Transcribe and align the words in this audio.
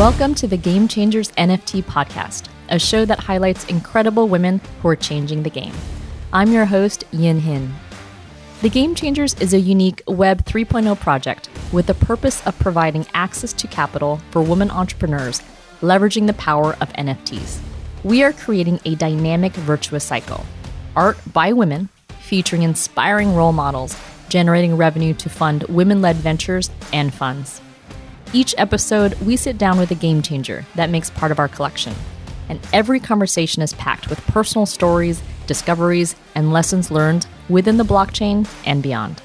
Welcome 0.00 0.34
to 0.36 0.46
the 0.46 0.56
Game 0.56 0.88
Changers 0.88 1.30
NFT 1.32 1.84
podcast, 1.84 2.48
a 2.70 2.78
show 2.78 3.04
that 3.04 3.18
highlights 3.18 3.66
incredible 3.66 4.28
women 4.28 4.62
who 4.80 4.88
are 4.88 4.96
changing 4.96 5.42
the 5.42 5.50
game. 5.50 5.74
I'm 6.32 6.52
your 6.52 6.64
host, 6.64 7.04
Yin 7.10 7.40
Hin. 7.40 7.74
The 8.62 8.70
Game 8.70 8.94
Changers 8.94 9.34
is 9.34 9.52
a 9.52 9.60
unique 9.60 10.02
Web 10.08 10.46
3.0 10.46 10.98
project 11.00 11.50
with 11.70 11.84
the 11.84 11.92
purpose 11.92 12.42
of 12.46 12.58
providing 12.58 13.04
access 13.12 13.52
to 13.52 13.66
capital 13.66 14.22
for 14.30 14.40
women 14.40 14.70
entrepreneurs, 14.70 15.42
leveraging 15.82 16.26
the 16.26 16.32
power 16.32 16.76
of 16.80 16.90
NFTs. 16.94 17.60
We 18.02 18.22
are 18.22 18.32
creating 18.32 18.80
a 18.86 18.94
dynamic 18.94 19.52
virtuous 19.52 20.04
cycle 20.04 20.46
art 20.96 21.18
by 21.30 21.52
women, 21.52 21.90
featuring 22.20 22.62
inspiring 22.62 23.34
role 23.34 23.52
models, 23.52 23.94
generating 24.30 24.78
revenue 24.78 25.12
to 25.12 25.28
fund 25.28 25.64
women 25.64 26.00
led 26.00 26.16
ventures 26.16 26.70
and 26.90 27.12
funds. 27.12 27.60
Each 28.32 28.54
episode, 28.56 29.14
we 29.22 29.36
sit 29.36 29.58
down 29.58 29.76
with 29.76 29.90
a 29.90 29.96
game 29.96 30.22
changer 30.22 30.64
that 30.76 30.88
makes 30.88 31.10
part 31.10 31.32
of 31.32 31.40
our 31.40 31.48
collection. 31.48 31.92
And 32.48 32.60
every 32.72 33.00
conversation 33.00 33.60
is 33.60 33.74
packed 33.74 34.08
with 34.08 34.24
personal 34.26 34.66
stories, 34.66 35.20
discoveries, 35.48 36.14
and 36.36 36.52
lessons 36.52 36.92
learned 36.92 37.26
within 37.48 37.76
the 37.76 37.84
blockchain 37.84 38.48
and 38.64 38.84
beyond. 38.84 39.20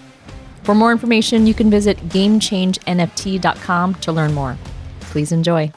For 0.63 0.73
more 0.73 0.91
information, 0.91 1.45
you 1.45 1.53
can 1.53 1.69
visit 1.69 1.97
gamechangenft.com 2.09 3.95
to 3.95 4.11
learn 4.11 4.33
more. 4.33 4.57
Please 5.01 5.31
enjoy. 5.31 5.71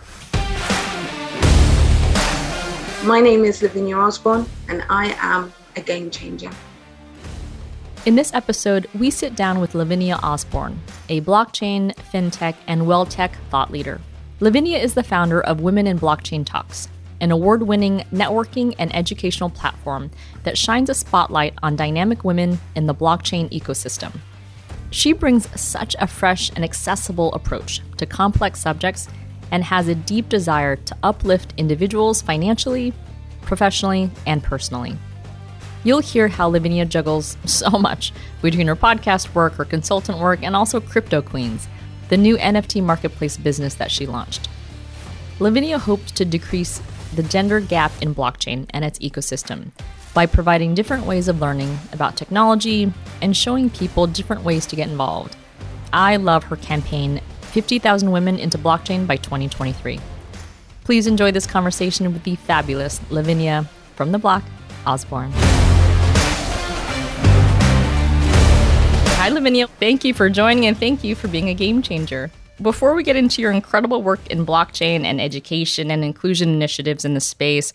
My 3.04 3.20
name 3.20 3.44
is 3.44 3.60
Lavinia 3.62 3.98
Osbourne, 3.98 4.46
and 4.68 4.82
I 4.88 5.14
am 5.20 5.52
a 5.76 5.82
game 5.82 6.10
changer. 6.10 6.50
In 8.08 8.14
this 8.14 8.32
episode, 8.32 8.88
we 8.98 9.10
sit 9.10 9.36
down 9.36 9.60
with 9.60 9.74
Lavinia 9.74 10.18
Osbourne, 10.22 10.80
a 11.10 11.20
blockchain, 11.20 11.94
fintech, 12.10 12.54
and 12.66 12.86
well 12.86 13.04
tech 13.04 13.36
thought 13.50 13.70
leader. 13.70 14.00
Lavinia 14.40 14.78
is 14.78 14.94
the 14.94 15.02
founder 15.02 15.42
of 15.42 15.60
Women 15.60 15.86
in 15.86 15.98
Blockchain 15.98 16.46
Talks, 16.46 16.88
an 17.20 17.30
award 17.30 17.64
winning 17.64 18.06
networking 18.10 18.74
and 18.78 18.96
educational 18.96 19.50
platform 19.50 20.10
that 20.44 20.56
shines 20.56 20.88
a 20.88 20.94
spotlight 20.94 21.52
on 21.62 21.76
dynamic 21.76 22.24
women 22.24 22.58
in 22.74 22.86
the 22.86 22.94
blockchain 22.94 23.50
ecosystem. 23.50 24.16
She 24.88 25.12
brings 25.12 25.46
such 25.60 25.94
a 25.98 26.06
fresh 26.06 26.48
and 26.56 26.64
accessible 26.64 27.34
approach 27.34 27.82
to 27.98 28.06
complex 28.06 28.58
subjects 28.58 29.06
and 29.50 29.62
has 29.64 29.86
a 29.86 29.94
deep 29.94 30.30
desire 30.30 30.76
to 30.76 30.96
uplift 31.02 31.52
individuals 31.58 32.22
financially, 32.22 32.94
professionally, 33.42 34.10
and 34.26 34.42
personally. 34.42 34.96
You'll 35.84 36.00
hear 36.00 36.28
how 36.28 36.48
Lavinia 36.48 36.84
juggles 36.84 37.36
so 37.44 37.70
much 37.70 38.12
between 38.42 38.66
her 38.66 38.76
podcast 38.76 39.34
work, 39.34 39.54
her 39.54 39.64
consultant 39.64 40.18
work, 40.18 40.42
and 40.42 40.56
also 40.56 40.80
Crypto 40.80 41.22
Kweens, 41.22 41.66
the 42.08 42.16
new 42.16 42.36
NFT 42.36 42.82
marketplace 42.82 43.36
business 43.36 43.74
that 43.74 43.90
she 43.90 44.06
launched. 44.06 44.48
Lavinia 45.40 45.78
hopes 45.78 46.10
to 46.12 46.24
decrease 46.24 46.82
the 47.14 47.22
gender 47.22 47.60
gap 47.60 47.92
in 48.02 48.14
blockchain 48.14 48.66
and 48.70 48.84
its 48.84 48.98
ecosystem 48.98 49.70
by 50.14 50.26
providing 50.26 50.74
different 50.74 51.06
ways 51.06 51.28
of 51.28 51.40
learning 51.40 51.78
about 51.92 52.16
technology 52.16 52.92
and 53.22 53.36
showing 53.36 53.70
people 53.70 54.06
different 54.06 54.42
ways 54.42 54.66
to 54.66 54.76
get 54.76 54.88
involved. 54.88 55.36
I 55.92 56.16
love 56.16 56.44
her 56.44 56.56
campaign 56.56 57.20
50,000 57.42 58.10
Women 58.10 58.38
into 58.38 58.58
Blockchain 58.58 59.06
by 59.06 59.16
2023. 59.16 60.00
Please 60.84 61.06
enjoy 61.06 61.30
this 61.30 61.46
conversation 61.46 62.12
with 62.12 62.24
the 62.24 62.36
fabulous 62.36 63.00
Lavinia 63.10 63.68
from 63.94 64.12
the 64.12 64.18
block, 64.18 64.42
Osbourne. 64.86 65.32
Thank 69.38 70.04
you 70.04 70.14
for 70.14 70.28
joining 70.28 70.66
and 70.66 70.76
thank 70.76 71.04
you 71.04 71.14
for 71.14 71.28
being 71.28 71.48
a 71.48 71.54
game 71.54 71.80
changer. 71.80 72.28
Before 72.60 72.94
we 72.94 73.04
get 73.04 73.14
into 73.14 73.40
your 73.40 73.52
incredible 73.52 74.02
work 74.02 74.26
in 74.26 74.44
blockchain 74.44 75.04
and 75.04 75.20
education 75.20 75.92
and 75.92 76.02
inclusion 76.02 76.48
initiatives 76.48 77.04
in 77.04 77.14
the 77.14 77.20
space, 77.20 77.72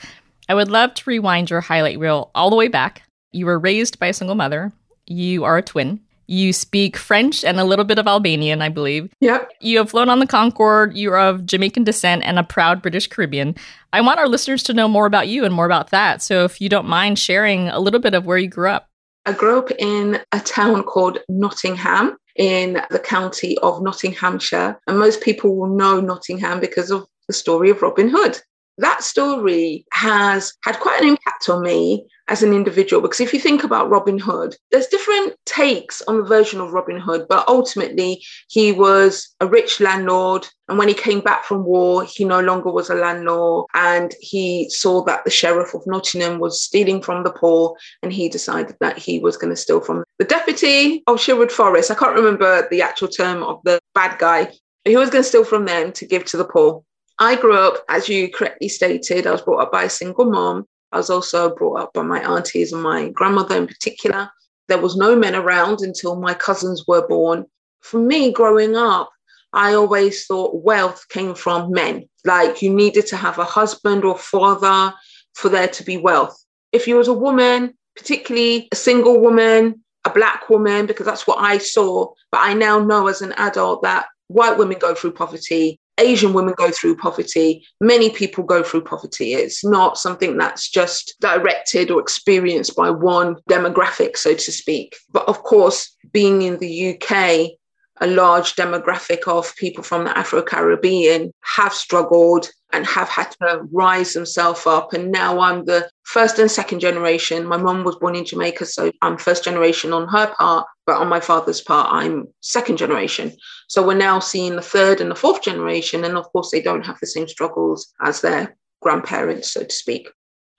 I 0.50 0.56
would 0.56 0.68
love 0.68 0.94
to 0.94 1.09
rewind 1.09 1.50
your 1.50 1.62
highlight 1.62 2.00
reel 2.00 2.31
all 2.35 2.50
the 2.50 2.57
way 2.57 2.68
back. 2.68 3.03
You 3.31 3.46
were 3.46 3.57
raised 3.57 3.97
by 3.97 4.07
a 4.07 4.13
single 4.13 4.35
mother. 4.35 4.74
You 5.07 5.46
are 5.46 5.57
a 5.57 5.62
twin. 5.62 6.01
You 6.28 6.51
speak 6.51 6.97
French 6.97 7.46
and 7.46 7.57
a 7.59 7.63
little 7.63 7.85
bit 7.85 7.97
of 7.97 8.07
Albanian, 8.07 8.62
I 8.62 8.68
believe. 8.68 9.09
Yep. 9.22 9.50
You 9.62 9.78
have 9.78 9.90
flown 9.90 10.09
on 10.09 10.19
the 10.19 10.28
Concorde. 10.28 10.97
You're 10.97 11.18
of 11.18 11.45
Jamaican 11.45 11.85
descent 11.85 12.24
and 12.24 12.38
a 12.38 12.44
proud 12.44 12.81
British 12.81 13.07
Caribbean. 13.07 13.56
I 13.94 14.01
want 14.01 14.19
our 14.19 14.28
listeners 14.28 14.63
to 14.63 14.74
know 14.74 14.90
more 14.90 15.06
about 15.06 15.30
you 15.30 15.45
and 15.45 15.53
more 15.53 15.66
about 15.66 15.91
that. 15.91 16.22
So 16.22 16.44
if 16.44 16.59
you 16.59 16.68
don't 16.68 16.88
mind 16.88 17.19
sharing 17.19 17.69
a 17.69 17.80
little 17.80 18.01
bit 18.01 18.13
of 18.13 18.25
where 18.25 18.38
you 18.38 18.50
grew 18.50 18.69
up. 18.69 18.90
I 19.25 19.31
grew 19.31 19.59
up 19.59 19.72
in 19.79 20.19
a 20.31 20.39
town 20.39 20.84
called 20.84 21.19
Nottingham 21.29 22.17
in 22.35 22.81
the 22.89 23.00
county 23.00 23.57
of 23.59 23.81
Nottinghamshire. 23.81 24.79
And 24.88 25.00
most 25.00 25.22
people 25.22 25.56
will 25.56 25.75
know 25.75 26.01
Nottingham 26.01 26.59
because 26.59 26.91
of 26.91 27.06
the 27.28 27.33
story 27.33 27.69
of 27.69 27.81
Robin 27.81 28.09
Hood. 28.09 28.39
That 28.79 29.03
story 29.03 29.85
has 29.94 30.53
had 30.63 30.79
quite 30.79 31.01
an 31.01 31.07
impact 31.07 31.47
on 31.47 31.62
me 31.62 32.06
as 32.29 32.41
an 32.41 32.53
individual 32.53 33.01
because 33.01 33.19
if 33.19 33.34
you 33.34 33.39
think 33.39 33.63
about 33.63 33.89
Robin 33.89 34.17
Hood, 34.17 34.56
there's 34.72 34.88
different 34.88 35.34
takes 35.45 36.01
on 36.03 36.17
the 36.17 36.23
version 36.23 36.61
of 36.61 36.72
Robin 36.72 37.00
Hood, 37.00 37.25
but 37.28 37.47
ultimately 37.47 38.23
he 38.50 38.72
was 38.72 39.34
a 39.39 39.47
rich 39.47 39.79
landlord. 39.79 40.47
And 40.69 40.78
when 40.78 40.88
he 40.88 40.94
came 40.94 41.19
back 41.19 41.44
from 41.44 41.66
war, 41.66 42.03
he 42.03 42.23
no 42.23 42.39
longer 42.39 42.72
was 42.72 42.89
a 42.89 42.95
landlord. 42.95 43.66
And 43.73 44.13
he 44.22 44.69
saw 44.69 45.03
that 45.03 45.25
the 45.25 45.31
sheriff 45.31 45.73
of 45.73 45.85
Nottingham 45.85 46.39
was 46.39 46.63
stealing 46.63 47.01
from 47.01 47.23
the 47.23 47.31
poor. 47.31 47.75
And 48.01 48.13
he 48.13 48.29
decided 48.29 48.78
that 48.79 48.97
he 48.97 49.19
was 49.19 49.35
going 49.35 49.51
to 49.51 49.57
steal 49.57 49.81
from 49.81 50.03
the 50.17 50.25
deputy 50.25 51.03
of 51.07 51.19
Sherwood 51.19 51.51
Forest. 51.51 51.91
I 51.91 51.95
can't 51.95 52.16
remember 52.16 52.67
the 52.69 52.81
actual 52.81 53.09
term 53.09 53.44
of 53.44 53.59
the 53.66 53.79
bad 53.94 54.17
guy. 54.17 54.51
He 54.85 54.95
was 54.95 55.09
going 55.09 55.23
to 55.23 55.29
steal 55.29 55.45
from 55.45 55.66
them 55.66 55.91
to 55.94 56.06
give 56.06 56.25
to 56.25 56.38
the 56.38 56.45
poor. 56.45 56.83
I 57.19 57.35
grew 57.35 57.56
up, 57.56 57.83
as 57.89 58.09
you 58.09 58.29
correctly 58.29 58.69
stated, 58.69 59.28
I 59.28 59.31
was 59.31 59.41
brought 59.41 59.62
up 59.62 59.72
by 59.72 59.83
a 59.83 59.89
single 59.89 60.25
mom. 60.25 60.66
I 60.94 60.98
was 60.98 61.09
also 61.09 61.54
brought 61.56 61.81
up 61.81 61.94
by 61.94 62.04
my 62.04 62.22
aunties 62.22 62.72
and 62.72 62.84
my 62.84 63.09
grandmother 63.09 63.58
in 63.58 63.66
particular. 63.66 64.30
There 64.68 64.78
was 64.78 64.96
no 64.96 65.16
men 65.16 65.34
around 65.36 65.81
until 65.81 66.16
my 66.16 66.36
cousins 66.36 66.86
were 66.88 67.08
born. 67.08 67.48
For 67.81 68.00
me, 68.00 68.31
growing 68.31 68.76
up, 68.76 69.09
I 69.54 69.74
always 69.74 70.28
thought 70.28 70.64
wealth 70.64 71.06
came 71.09 71.34
from 71.34 71.72
men. 71.72 72.08
Like 72.26 72.62
you 72.62 72.72
needed 72.72 73.08
to 73.08 73.18
have 73.18 73.40
a 73.40 73.44
husband 73.44 74.06
or 74.06 74.18
father 74.18 74.94
for 75.34 75.50
there 75.50 75.68
to 75.68 75.84
be 75.84 75.98
wealth. 75.98 76.38
If 76.72 76.88
you 76.88 76.96
was 76.96 77.08
a 77.08 77.14
woman, 77.14 77.74
particularly 77.96 78.68
a 78.72 78.75
single 78.75 79.20
woman, 79.20 79.84
a 80.06 80.12
black 80.12 80.48
woman, 80.48 80.86
because 80.86 81.08
that's 81.08 81.25
what 81.25 81.40
I 81.40 81.58
saw. 81.58 82.14
But 82.31 82.42
I 82.42 82.54
now 82.54 82.78
know 82.78 83.08
as 83.08 83.24
an 83.24 83.34
adult 83.34 83.81
that 83.81 84.06
white 84.28 84.60
women 84.60 84.78
go 84.78 84.94
through 84.94 85.14
poverty, 85.14 85.80
Asian 86.00 86.34
women 86.34 86.54
go 86.58 86.72
through 86.72 86.98
poverty. 86.98 87.66
Many 87.80 88.09
people 88.09 88.44
go 88.44 88.64
through 88.64 88.84
poverty. 88.84 89.34
It's 89.34 89.64
not 89.64 89.98
something 89.98 90.38
that's 90.38 90.70
just 90.70 91.16
directed 91.20 91.92
or 91.92 92.00
experienced 92.00 92.76
by 92.76 92.90
one 92.90 93.36
demographic, 93.50 94.18
so 94.18 94.34
to 94.34 94.52
speak. 94.52 94.96
But 95.12 95.28
of 95.28 95.44
course, 95.44 95.96
being 96.12 96.42
in 96.42 96.58
the 96.58 96.96
UK, 96.96 97.58
a 98.02 98.08
large 98.08 98.56
demographic 98.56 99.28
of 99.28 99.56
people 99.56 99.84
from 99.84 100.04
the 100.04 100.18
Afro 100.18 100.42
Caribbean 100.42 101.31
have 101.42 101.74
struggled 101.74 102.50
and 102.72 102.88
have 102.88 103.08
had 103.08 103.30
to 103.40 103.62
rise 103.72 104.14
themselves 104.14 104.66
up. 104.66 104.94
And 104.94 105.12
now 105.12 105.40
I'm 105.40 105.66
the 105.66 105.90
first 106.04 106.40
and 106.40 106.50
second 106.50 106.80
generation. 106.80 107.46
My 107.46 107.58
mom 107.58 107.84
was 107.84 107.96
born 107.98 108.16
in 108.16 108.26
Jamaica, 108.26 108.66
so 108.66 108.92
I'm 109.02 109.18
first 109.18 109.44
generation 109.44 109.94
on 109.94 110.08
her 110.08 110.34
part, 110.38 110.66
but 110.88 110.98
on 110.98 111.08
my 111.08 111.20
father's 111.20 111.62
part, 111.62 111.94
I'm 111.94 112.28
second 112.42 112.78
generation. 112.78 113.31
So 113.68 113.86
we're 113.86 113.94
now 113.94 114.20
seeing 114.20 114.56
the 114.56 114.62
third 114.62 115.02
and 115.02 115.12
the 115.12 115.16
fourth 115.16 115.44
generation. 115.44 116.04
And 116.04 116.18
of 116.18 116.25
course, 116.31 116.50
they 116.52 116.62
don't 116.62 116.86
have 116.86 117.00
the 117.00 117.08
same 117.08 117.28
struggles 117.28 117.94
as 118.02 118.22
their 118.22 118.56
grandparents, 118.81 119.54
so 119.54 119.64
to 119.64 119.74
speak. 119.74 120.10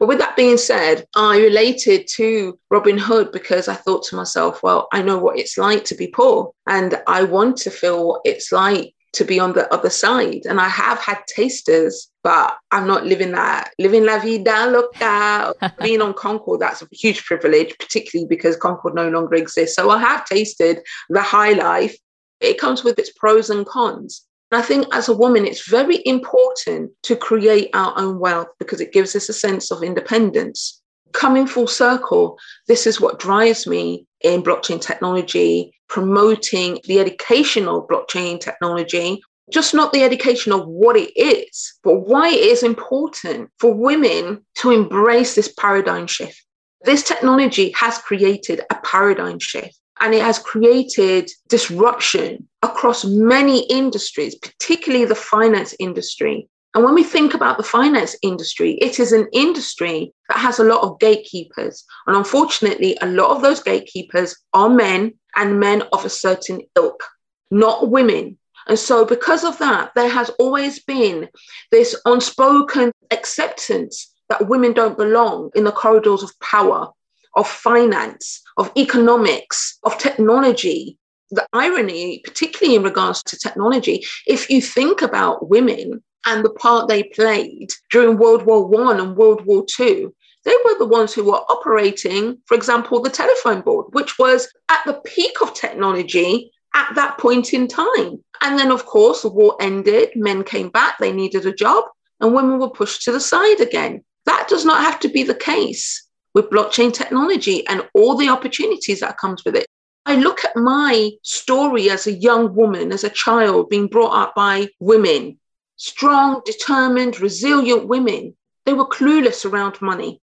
But 0.05 0.09
with 0.09 0.19
that 0.19 0.37
being 0.37 0.59
said, 0.59 1.07
I 1.17 1.39
related 1.39 2.07
to 2.17 2.59
Robin 2.71 2.99
Hood 2.99 3.33
because 3.33 3.69
I 3.69 3.75
thought 3.75 4.03
to 4.03 4.17
myself, 4.17 4.63
well, 4.63 4.87
I 4.93 5.01
know 5.01 5.17
what 5.17 5.39
it's 5.39 5.57
like 5.57 5.83
to 5.85 5.95
be 5.95 6.09
poor 6.09 6.53
and 6.67 7.01
I 7.07 7.23
want 7.25 7.57
to 7.61 7.71
feel 7.71 8.09
what 8.09 8.21
it's 8.27 8.53
like 8.53 8.95
to 9.15 9.25
be 9.25 9.41
on 9.41 9.55
the 9.55 9.73
other 9.73 9.89
side. 9.89 10.43
And 10.45 10.61
I 10.61 10.69
have 10.69 10.99
had 10.99 11.23
tasters, 11.27 12.11
but 12.23 12.55
I'm 12.71 12.87
not 12.87 13.07
living 13.07 13.33
that, 13.33 13.71
living 13.79 14.05
la 14.05 14.19
vida 14.19 14.67
loca. 14.67 15.55
Being 15.83 16.03
on 16.03 16.13
Concorde, 16.13 16.61
that's 16.61 16.83
a 16.83 16.89
huge 16.93 17.25
privilege, 17.25 17.75
particularly 17.79 18.29
because 18.29 18.59
Concorde 18.59 18.95
no 18.95 19.09
longer 19.09 19.37
exists. 19.37 19.75
So 19.75 19.89
I 19.89 20.01
have 20.01 20.27
tasted 20.27 20.81
the 21.09 21.23
high 21.23 21.53
life. 21.55 21.97
It 22.41 22.61
comes 22.61 22.85
with 22.85 22.99
its 22.99 23.13
pros 23.13 23.49
and 23.49 23.65
cons. 23.65 24.27
And 24.55 24.63
I 24.63 24.67
think 24.67 24.87
as 24.95 25.09
a 25.09 25.17
woman, 25.17 25.47
it's 25.47 25.69
very 25.69 26.01
important 26.07 26.93
to 27.03 27.17
create 27.17 27.71
our 27.75 27.93
own 27.97 28.21
wealth 28.21 28.47
because 28.61 28.81
it 28.81 28.93
gives 28.93 29.17
us 29.17 29.29
a 29.29 29.33
sense 29.33 29.73
of 29.73 29.83
independence. 29.83 30.81
Coming 31.11 31.49
full 31.49 31.67
circle, 31.67 32.39
this 32.69 32.87
is 32.87 33.01
what 33.01 33.19
drives 33.19 33.67
me 33.67 34.07
in 34.21 34.45
blockchain 34.45 34.81
technology, 34.81 35.77
promoting 35.89 36.79
the 36.85 37.01
education 37.01 37.67
of 37.67 37.89
blockchain 37.89 38.39
technology, 38.39 39.21
just 39.51 39.75
not 39.75 39.93
the 39.93 40.05
education 40.05 40.53
of 40.53 40.69
what 40.69 40.97
it 40.97 41.11
is, 41.17 41.75
but 41.83 42.07
why 42.07 42.29
it 42.29 42.39
is 42.39 42.63
important 42.63 43.51
for 43.59 43.75
women 43.75 44.47
to 44.59 44.71
embrace 44.71 45.35
this 45.35 45.53
paradigm 45.59 46.07
shift. 46.07 46.41
This 46.85 47.03
technology 47.03 47.73
has 47.73 47.99
created 47.99 48.61
a 48.71 48.77
paradigm 48.85 49.41
shift 49.41 49.77
and 50.01 50.15
it 50.15 50.23
has 50.23 50.39
created 50.39 51.31
disruption 51.49 52.49
across 52.63 53.05
many 53.05 53.67
industries, 53.67 54.35
particularly 54.35 55.05
the 55.05 55.15
finance 55.15 55.75
industry. 55.79 56.49
And 56.75 56.83
when 56.83 56.95
we 56.95 57.05
think 57.05 57.35
about 57.35 57.57
the 57.57 57.63
finance 57.63 58.17
industry, 58.23 58.73
it 58.75 58.99
is 58.99 59.13
an 59.13 59.29
industry 59.33 60.13
that 60.29 60.39
has 60.39 60.59
a 60.59 60.65
lot 60.65 60.83
of 60.83 60.99
gatekeepers. 60.99 61.85
And 62.07 62.17
unfortunately, 62.17 62.99
a 63.01 63.07
lot 63.07 63.31
of 63.31 63.43
those 63.43 63.63
gatekeepers 63.63 64.37
are 64.53 64.69
men 64.69 65.15
and 65.37 65.61
men 65.61 65.83
of 65.93 66.05
a 66.05 66.11
certain 66.11 66.63
ilk, 66.77 67.05
not 67.53 67.91
women. 67.91 68.39
And 68.67 68.79
so, 68.79 69.05
because 69.05 69.45
of 69.45 69.59
that, 69.59 69.93
there 69.95 70.09
has 70.09 70.31
always 70.31 70.83
been 70.83 71.29
this 71.71 71.95
unspoken 72.07 72.91
acceptance 73.13 74.13
that 74.29 74.49
women 74.49 74.73
don't 74.73 74.97
belong 74.97 75.51
in 75.55 75.65
the 75.65 75.73
corridors 75.73 76.23
of 76.23 76.39
power, 76.41 76.91
of 77.37 77.49
finance, 77.49 78.43
of 78.57 78.71
economics, 78.77 79.79
of 79.85 79.99
technology. 79.99 80.99
The 81.31 81.47
irony, 81.53 82.21
particularly 82.25 82.77
in 82.77 82.83
regards 82.83 83.23
to 83.25 83.39
technology, 83.39 84.05
if 84.27 84.51
you 84.51 84.61
think 84.61 85.03
about 85.03 85.49
women 85.49 86.03
and 86.27 86.45
the 86.45 86.51
part 86.51 86.89
they 86.89 87.03
played 87.03 87.71
during 87.91 88.19
World 88.19 88.45
War 88.45 88.67
One 88.67 89.01
and 89.01 89.17
World 89.17 89.45
War 89.45 89.65
Two, 89.69 90.15
they 90.45 90.55
were 90.65 90.79
the 90.79 90.87
ones 90.87 91.13
who 91.13 91.25
were 91.25 91.45
operating, 91.49 92.39
for 92.47 92.55
example, 92.55 93.01
the 93.01 93.11
telephone 93.11 93.63
board, 93.63 93.87
which 93.93 94.19
was 94.19 94.49
at 94.69 94.83
the 94.85 95.01
peak 95.05 95.41
of 95.41 95.55
technology 95.55 96.53
at 96.75 96.95
that 96.95 97.19
point 97.19 97.55
in 97.55 97.67
time. 97.67 98.23
And 98.43 98.59
then, 98.59 98.71
of 98.71 98.85
course, 98.85 99.23
the 99.23 99.31
war 99.31 99.57
ended, 99.61 100.11
men 100.15 100.45
came 100.45 100.69
back, 100.69 100.99
they 100.99 101.13
needed 101.13 101.47
a 101.47 101.55
job, 101.55 101.85
and 102.21 102.35
women 102.35 102.59
were 102.59 102.71
pushed 102.71 103.03
to 103.03 103.13
the 103.13 103.21
side 103.21 103.61
again. 103.61 104.05
That 104.27 104.49
does 104.49 104.65
not 104.65 104.83
have 104.83 105.01
to 105.01 105.09
be 105.09 105.23
the 105.23 105.35
case 105.35 106.04
with 106.35 106.51
blockchain 106.51 106.93
technology 106.93 107.67
and 107.69 107.89
all 107.95 108.17
the 108.17 108.29
opportunities 108.29 109.01
that 109.01 109.19
comes 109.19 109.45
with 109.45 109.57
it. 109.57 109.67
I 110.07 110.17
look 110.17 110.45
at 110.45 110.57
my 110.57 111.13
story 111.23 111.89
as 111.89 112.07
a 112.07 112.13
young 112.13 112.55
woman, 112.55 112.93
as 112.93 113.05
a 113.05 113.11
child, 113.11 113.71
being 113.71 113.87
brought 113.87 114.13
up 114.13 114.35
by 114.35 114.69
women, 114.79 115.39
strong, 115.77 116.43
determined, 116.45 117.21
resilient 117.21 117.87
women. 117.87 118.37
They 118.67 118.75
were 118.75 118.87
clueless 118.87 119.51
around 119.51 119.81
money. 119.81 120.21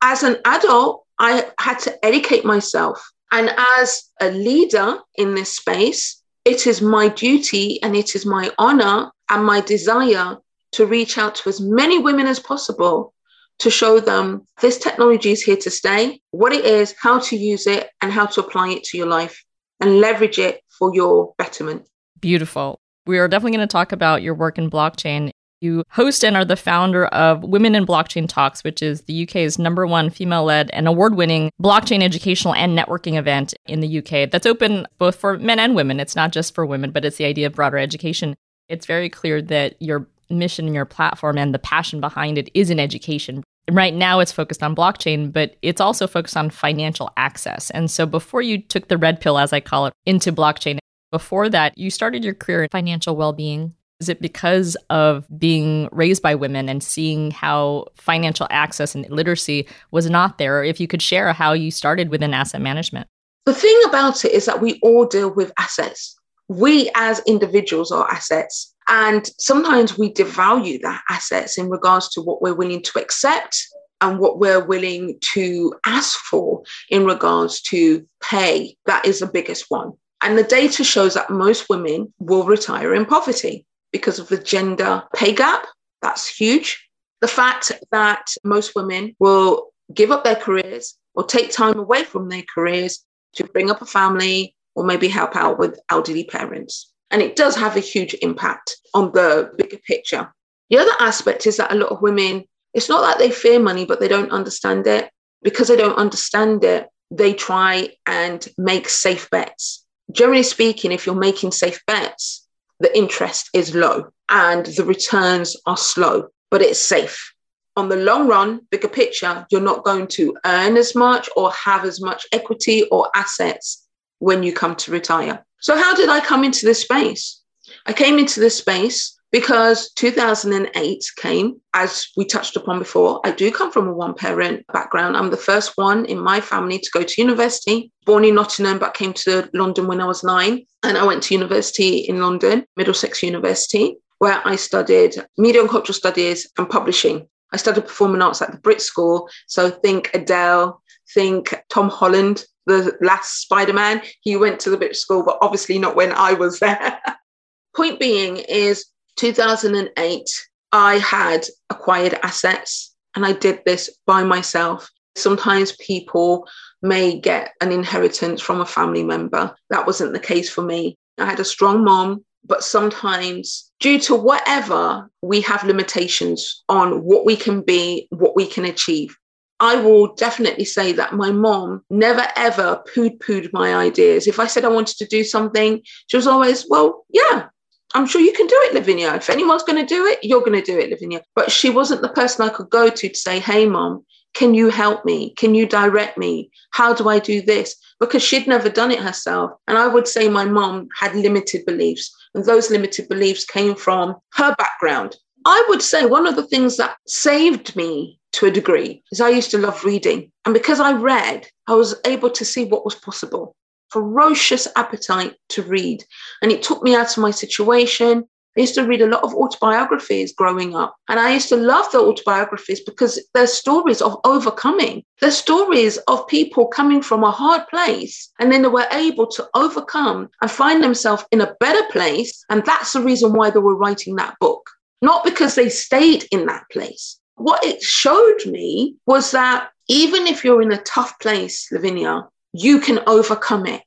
As 0.00 0.22
an 0.22 0.38
adult, 0.44 1.04
I 1.18 1.50
had 1.58 1.78
to 1.80 2.04
educate 2.04 2.44
myself. 2.44 3.10
And 3.30 3.52
as 3.80 4.04
a 4.20 4.30
leader 4.30 4.98
in 5.16 5.34
this 5.34 5.54
space, 5.56 6.22
it 6.44 6.66
is 6.66 6.80
my 6.80 7.08
duty 7.08 7.82
and 7.82 7.94
it 7.94 8.14
is 8.14 8.24
my 8.24 8.50
honor 8.56 9.10
and 9.28 9.44
my 9.44 9.60
desire 9.60 10.38
to 10.72 10.86
reach 10.86 11.18
out 11.18 11.34
to 11.34 11.48
as 11.50 11.60
many 11.60 11.98
women 11.98 12.26
as 12.26 12.40
possible 12.40 13.12
to 13.58 13.70
show 13.70 14.00
them 14.00 14.46
this 14.60 14.78
technology 14.78 15.30
is 15.30 15.42
here 15.42 15.56
to 15.56 15.70
stay, 15.70 16.20
what 16.30 16.52
it 16.52 16.64
is, 16.64 16.94
how 17.00 17.18
to 17.18 17.36
use 17.36 17.66
it, 17.66 17.90
and 18.00 18.12
how 18.12 18.26
to 18.26 18.40
apply 18.40 18.70
it 18.70 18.84
to 18.84 18.98
your 18.98 19.06
life 19.06 19.44
and 19.80 20.00
leverage 20.00 20.38
it 20.38 20.62
for 20.78 20.94
your 20.94 21.34
betterment. 21.38 21.86
Beautiful. 22.20 22.80
We 23.06 23.18
are 23.18 23.28
definitely 23.28 23.56
going 23.56 23.68
to 23.68 23.72
talk 23.72 23.92
about 23.92 24.22
your 24.22 24.34
work 24.34 24.58
in 24.58 24.70
blockchain. 24.70 25.30
You 25.60 25.82
host 25.90 26.24
and 26.24 26.36
are 26.36 26.44
the 26.44 26.56
founder 26.56 27.06
of 27.06 27.42
Women 27.42 27.74
in 27.74 27.84
Blockchain 27.84 28.28
Talks, 28.28 28.62
which 28.62 28.80
is 28.80 29.02
the 29.02 29.24
UK's 29.24 29.58
number 29.58 29.86
one 29.86 30.08
female 30.08 30.44
led 30.44 30.70
and 30.70 30.86
award 30.86 31.16
winning 31.16 31.50
blockchain 31.60 32.02
educational 32.02 32.54
and 32.54 32.78
networking 32.78 33.14
event 33.14 33.54
in 33.66 33.80
the 33.80 33.98
UK 33.98 34.30
that's 34.30 34.46
open 34.46 34.86
both 34.98 35.16
for 35.16 35.36
men 35.38 35.58
and 35.58 35.74
women. 35.74 35.98
It's 35.98 36.14
not 36.14 36.30
just 36.30 36.54
for 36.54 36.64
women, 36.64 36.92
but 36.92 37.04
it's 37.04 37.16
the 37.16 37.24
idea 37.24 37.48
of 37.48 37.54
broader 37.54 37.78
education. 37.78 38.36
It's 38.68 38.86
very 38.86 39.08
clear 39.08 39.42
that 39.42 39.80
your 39.80 40.06
mission 40.30 40.66
and 40.66 40.74
your 40.74 40.84
platform 40.84 41.38
and 41.38 41.54
the 41.54 41.58
passion 41.58 42.00
behind 42.00 42.38
it 42.38 42.50
is 42.54 42.70
in 42.70 42.80
education. 42.80 43.42
Right 43.70 43.94
now, 43.94 44.20
it's 44.20 44.32
focused 44.32 44.62
on 44.62 44.74
blockchain, 44.74 45.32
but 45.32 45.56
it's 45.60 45.80
also 45.80 46.06
focused 46.06 46.36
on 46.36 46.50
financial 46.50 47.10
access. 47.16 47.70
And 47.70 47.90
so, 47.90 48.06
before 48.06 48.40
you 48.40 48.62
took 48.62 48.88
the 48.88 48.96
red 48.96 49.20
pill, 49.20 49.38
as 49.38 49.52
I 49.52 49.60
call 49.60 49.86
it, 49.86 49.92
into 50.06 50.32
blockchain, 50.32 50.78
before 51.10 51.48
that, 51.50 51.76
you 51.76 51.90
started 51.90 52.24
your 52.24 52.34
career 52.34 52.62
in 52.62 52.68
financial 52.70 53.16
well 53.16 53.32
being. 53.32 53.74
Is 54.00 54.08
it 54.08 54.20
because 54.20 54.76
of 54.90 55.26
being 55.38 55.88
raised 55.90 56.22
by 56.22 56.36
women 56.36 56.68
and 56.68 56.82
seeing 56.82 57.32
how 57.32 57.88
financial 57.96 58.46
access 58.48 58.94
and 58.94 59.08
literacy 59.10 59.66
was 59.90 60.08
not 60.08 60.38
there? 60.38 60.62
If 60.62 60.78
you 60.78 60.86
could 60.86 61.02
share 61.02 61.32
how 61.32 61.52
you 61.52 61.70
started 61.70 62.08
within 62.08 62.32
asset 62.32 62.60
management. 62.60 63.08
The 63.44 63.54
thing 63.54 63.80
about 63.88 64.24
it 64.24 64.32
is 64.32 64.44
that 64.44 64.60
we 64.60 64.78
all 64.82 65.04
deal 65.04 65.30
with 65.30 65.52
assets. 65.58 66.16
We 66.48 66.90
as 66.94 67.20
individuals 67.26 67.90
are 67.90 68.08
assets. 68.10 68.74
And 68.88 69.30
sometimes 69.38 69.98
we 69.98 70.12
devalue 70.12 70.80
that 70.82 71.02
assets 71.10 71.58
in 71.58 71.68
regards 71.68 72.08
to 72.10 72.22
what 72.22 72.40
we're 72.40 72.54
willing 72.54 72.82
to 72.82 72.98
accept 72.98 73.62
and 74.00 74.18
what 74.18 74.38
we're 74.38 74.64
willing 74.64 75.18
to 75.34 75.74
ask 75.84 76.18
for 76.18 76.62
in 76.88 77.04
regards 77.04 77.60
to 77.62 78.06
pay. 78.22 78.76
That 78.86 79.04
is 79.04 79.20
the 79.20 79.26
biggest 79.26 79.66
one. 79.68 79.92
And 80.22 80.38
the 80.38 80.44
data 80.44 80.84
shows 80.84 81.14
that 81.14 81.30
most 81.30 81.68
women 81.68 82.12
will 82.18 82.44
retire 82.44 82.94
in 82.94 83.04
poverty 83.04 83.66
because 83.92 84.18
of 84.18 84.28
the 84.28 84.38
gender 84.38 85.02
pay 85.14 85.32
gap. 85.34 85.66
That's 86.02 86.28
huge. 86.28 86.88
The 87.20 87.28
fact 87.28 87.72
that 87.90 88.28
most 88.44 88.74
women 88.74 89.14
will 89.18 89.72
give 89.92 90.10
up 90.10 90.24
their 90.24 90.36
careers 90.36 90.96
or 91.14 91.24
take 91.24 91.50
time 91.50 91.78
away 91.78 92.04
from 92.04 92.28
their 92.28 92.44
careers 92.54 93.04
to 93.34 93.44
bring 93.44 93.70
up 93.70 93.82
a 93.82 93.86
family 93.86 94.54
or 94.74 94.84
maybe 94.84 95.08
help 95.08 95.34
out 95.34 95.58
with 95.58 95.78
elderly 95.90 96.24
parents. 96.24 96.92
And 97.10 97.22
it 97.22 97.36
does 97.36 97.56
have 97.56 97.76
a 97.76 97.80
huge 97.80 98.14
impact 98.20 98.76
on 98.94 99.12
the 99.12 99.50
bigger 99.56 99.78
picture. 99.86 100.32
The 100.70 100.78
other 100.78 100.92
aspect 101.00 101.46
is 101.46 101.56
that 101.56 101.72
a 101.72 101.76
lot 101.76 101.90
of 101.90 102.02
women, 102.02 102.44
it's 102.74 102.88
not 102.88 103.00
that 103.02 103.18
they 103.18 103.30
fear 103.30 103.58
money, 103.58 103.84
but 103.84 104.00
they 104.00 104.08
don't 104.08 104.30
understand 104.30 104.86
it. 104.86 105.10
Because 105.42 105.68
they 105.68 105.76
don't 105.76 105.96
understand 105.96 106.64
it, 106.64 106.88
they 107.10 107.32
try 107.32 107.90
and 108.06 108.46
make 108.58 108.88
safe 108.88 109.30
bets. 109.30 109.84
Generally 110.12 110.42
speaking, 110.42 110.92
if 110.92 111.06
you're 111.06 111.14
making 111.14 111.52
safe 111.52 111.80
bets, 111.86 112.46
the 112.80 112.96
interest 112.96 113.50
is 113.54 113.74
low 113.74 114.08
and 114.28 114.66
the 114.66 114.84
returns 114.84 115.56
are 115.66 115.76
slow, 115.76 116.28
but 116.50 116.62
it's 116.62 116.80
safe. 116.80 117.32
On 117.76 117.88
the 117.88 117.96
long 117.96 118.26
run, 118.26 118.60
bigger 118.70 118.88
picture, 118.88 119.46
you're 119.50 119.60
not 119.60 119.84
going 119.84 120.08
to 120.08 120.36
earn 120.44 120.76
as 120.76 120.94
much 120.94 121.28
or 121.36 121.52
have 121.52 121.84
as 121.84 122.00
much 122.00 122.26
equity 122.32 122.84
or 122.90 123.08
assets 123.14 123.86
when 124.18 124.42
you 124.42 124.52
come 124.52 124.74
to 124.76 124.90
retire. 124.90 125.44
So, 125.60 125.76
how 125.76 125.94
did 125.94 126.08
I 126.08 126.20
come 126.20 126.44
into 126.44 126.66
this 126.66 126.82
space? 126.82 127.42
I 127.86 127.92
came 127.92 128.18
into 128.18 128.40
this 128.40 128.56
space 128.56 129.18
because 129.30 129.90
2008 129.92 131.04
came, 131.16 131.60
as 131.74 132.08
we 132.16 132.24
touched 132.24 132.56
upon 132.56 132.78
before. 132.78 133.20
I 133.24 133.30
do 133.30 133.50
come 133.50 133.70
from 133.70 133.88
a 133.88 133.92
one 133.92 134.14
parent 134.14 134.66
background. 134.72 135.16
I'm 135.16 135.30
the 135.30 135.36
first 135.36 135.72
one 135.76 136.06
in 136.06 136.18
my 136.18 136.40
family 136.40 136.78
to 136.78 136.90
go 136.92 137.02
to 137.02 137.20
university, 137.22 137.92
born 138.06 138.24
in 138.24 138.36
Nottingham, 138.36 138.78
but 138.78 138.94
came 138.94 139.12
to 139.14 139.48
London 139.52 139.86
when 139.86 140.00
I 140.00 140.06
was 140.06 140.24
nine. 140.24 140.64
And 140.82 140.96
I 140.96 141.04
went 141.04 141.22
to 141.24 141.34
university 141.34 141.98
in 141.98 142.20
London, 142.20 142.64
Middlesex 142.76 143.22
University, 143.22 143.98
where 144.18 144.40
I 144.46 144.56
studied 144.56 145.16
media 145.36 145.60
and 145.60 145.70
cultural 145.70 145.94
studies 145.94 146.48
and 146.56 146.68
publishing. 146.68 147.28
I 147.52 147.56
studied 147.56 147.86
performing 147.86 148.22
arts 148.22 148.42
at 148.42 148.52
the 148.52 148.58
Brit 148.58 148.80
School. 148.80 149.28
So 149.46 149.70
think 149.70 150.10
Adele, 150.14 150.80
think 151.14 151.54
Tom 151.68 151.88
Holland, 151.88 152.44
the 152.68 152.96
last 153.00 153.42
Spider 153.42 153.72
Man. 153.72 154.00
He 154.20 154.36
went 154.36 154.60
to 154.60 154.70
the 154.70 154.76
Brit 154.76 154.94
School, 154.94 155.24
but 155.24 155.38
obviously 155.42 155.78
not 155.78 155.96
when 155.96 156.12
I 156.12 156.34
was 156.34 156.60
there. 156.60 157.00
Point 157.76 157.98
being 157.98 158.36
is 158.36 158.86
2008, 159.16 160.24
I 160.72 160.98
had 160.98 161.46
acquired 161.70 162.18
assets 162.22 162.94
and 163.16 163.26
I 163.26 163.32
did 163.32 163.62
this 163.64 163.98
by 164.06 164.22
myself. 164.22 164.88
Sometimes 165.16 165.72
people 165.72 166.46
may 166.82 167.18
get 167.18 167.52
an 167.60 167.72
inheritance 167.72 168.40
from 168.40 168.60
a 168.60 168.66
family 168.66 169.02
member. 169.02 169.54
That 169.70 169.86
wasn't 169.86 170.12
the 170.12 170.20
case 170.20 170.48
for 170.48 170.62
me. 170.62 170.96
I 171.18 171.24
had 171.24 171.40
a 171.40 171.44
strong 171.44 171.82
mom, 171.82 172.24
but 172.44 172.62
sometimes, 172.62 173.72
due 173.80 173.98
to 174.00 174.14
whatever, 174.14 175.10
we 175.22 175.40
have 175.40 175.64
limitations 175.64 176.62
on 176.68 177.02
what 177.02 177.24
we 177.24 177.34
can 177.34 177.62
be, 177.62 178.06
what 178.10 178.36
we 178.36 178.46
can 178.46 178.64
achieve. 178.64 179.16
I 179.60 179.76
will 179.76 180.14
definitely 180.14 180.64
say 180.64 180.92
that 180.92 181.14
my 181.14 181.32
mom 181.32 181.82
never 181.90 182.26
ever 182.36 182.82
pooed 182.94 183.18
pooed 183.18 183.52
my 183.52 183.74
ideas. 183.74 184.26
If 184.26 184.38
I 184.38 184.46
said 184.46 184.64
I 184.64 184.68
wanted 184.68 184.96
to 184.98 185.06
do 185.06 185.24
something, 185.24 185.82
she 186.06 186.16
was 186.16 186.26
always, 186.26 186.66
well, 186.68 187.04
yeah, 187.10 187.48
I'm 187.94 188.06
sure 188.06 188.20
you 188.20 188.32
can 188.32 188.46
do 188.46 188.58
it, 188.64 188.74
Lavinia. 188.74 189.14
If 189.14 189.30
anyone's 189.30 189.62
going 189.62 189.84
to 189.84 189.94
do 189.94 190.04
it, 190.06 190.18
you're 190.22 190.40
going 190.40 190.60
to 190.60 190.72
do 190.72 190.78
it, 190.78 190.90
Lavinia. 190.90 191.22
But 191.34 191.50
she 191.50 191.70
wasn't 191.70 192.02
the 192.02 192.10
person 192.10 192.44
I 192.44 192.50
could 192.50 192.70
go 192.70 192.88
to 192.88 193.08
to 193.08 193.18
say, 193.18 193.40
hey, 193.40 193.66
mom, 193.66 194.04
can 194.34 194.54
you 194.54 194.68
help 194.68 195.04
me? 195.04 195.34
Can 195.34 195.54
you 195.54 195.66
direct 195.66 196.18
me? 196.18 196.50
How 196.70 196.92
do 196.94 197.08
I 197.08 197.18
do 197.18 197.40
this? 197.40 197.74
Because 197.98 198.22
she'd 198.22 198.46
never 198.46 198.68
done 198.68 198.90
it 198.90 199.00
herself. 199.00 199.52
And 199.66 199.78
I 199.78 199.88
would 199.88 200.06
say 200.06 200.28
my 200.28 200.44
mom 200.44 200.88
had 200.96 201.16
limited 201.16 201.64
beliefs. 201.64 202.14
And 202.34 202.44
those 202.44 202.70
limited 202.70 203.08
beliefs 203.08 203.44
came 203.44 203.74
from 203.74 204.16
her 204.34 204.54
background. 204.56 205.16
I 205.46 205.64
would 205.68 205.82
say 205.82 206.04
one 206.04 206.26
of 206.26 206.36
the 206.36 206.46
things 206.46 206.76
that 206.76 206.96
saved 207.06 207.74
me 207.74 208.17
to 208.32 208.46
a 208.46 208.50
degree 208.50 209.02
is 209.10 209.20
I 209.20 209.30
used 209.30 209.50
to 209.52 209.58
love 209.58 209.84
reading. 209.84 210.30
And 210.44 210.54
because 210.54 210.80
I 210.80 210.92
read, 210.92 211.46
I 211.66 211.74
was 211.74 211.94
able 212.04 212.30
to 212.30 212.44
see 212.44 212.64
what 212.64 212.84
was 212.84 212.94
possible 212.94 213.54
ferocious 213.90 214.68
appetite 214.76 215.34
to 215.50 215.62
read. 215.62 216.04
And 216.42 216.52
it 216.52 216.62
took 216.62 216.82
me 216.82 216.94
out 216.94 217.16
of 217.16 217.22
my 217.22 217.30
situation. 217.30 218.24
I 218.56 218.60
used 218.62 218.74
to 218.74 218.84
read 218.84 219.02
a 219.02 219.06
lot 219.06 219.22
of 219.22 219.34
autobiographies 219.34 220.32
growing 220.32 220.74
up. 220.74 220.96
And 221.08 221.20
I 221.20 221.32
used 221.32 221.48
to 221.50 221.56
love 221.56 221.90
the 221.92 222.00
autobiographies 222.00 222.80
because 222.80 223.20
they're 223.32 223.46
stories 223.46 224.02
of 224.02 224.18
overcoming. 224.24 225.04
They're 225.20 225.30
stories 225.30 225.96
of 226.08 226.26
people 226.26 226.66
coming 226.66 227.00
from 227.00 227.22
a 227.22 227.30
hard 227.30 227.66
place 227.68 228.30
and 228.40 228.50
then 228.50 228.62
they 228.62 228.68
were 228.68 228.88
able 228.90 229.28
to 229.28 229.48
overcome 229.54 230.28
and 230.42 230.50
find 230.50 230.82
themselves 230.82 231.24
in 231.30 231.40
a 231.40 231.54
better 231.60 231.86
place. 231.92 232.44
And 232.50 232.64
that's 232.64 232.94
the 232.94 233.00
reason 233.00 233.32
why 233.32 233.50
they 233.50 233.60
were 233.60 233.76
writing 233.76 234.16
that 234.16 234.36
book. 234.40 234.68
not 235.00 235.22
because 235.22 235.54
they 235.54 235.68
stayed 235.68 236.26
in 236.32 236.46
that 236.46 236.64
place. 236.72 237.20
What 237.38 237.64
it 237.64 237.82
showed 237.82 238.46
me 238.46 238.96
was 239.06 239.30
that 239.30 239.70
even 239.88 240.26
if 240.26 240.44
you're 240.44 240.60
in 240.60 240.72
a 240.72 240.82
tough 240.82 241.18
place, 241.20 241.70
Lavinia, 241.72 242.28
you 242.52 242.80
can 242.80 243.00
overcome 243.06 243.66
it. 243.66 243.82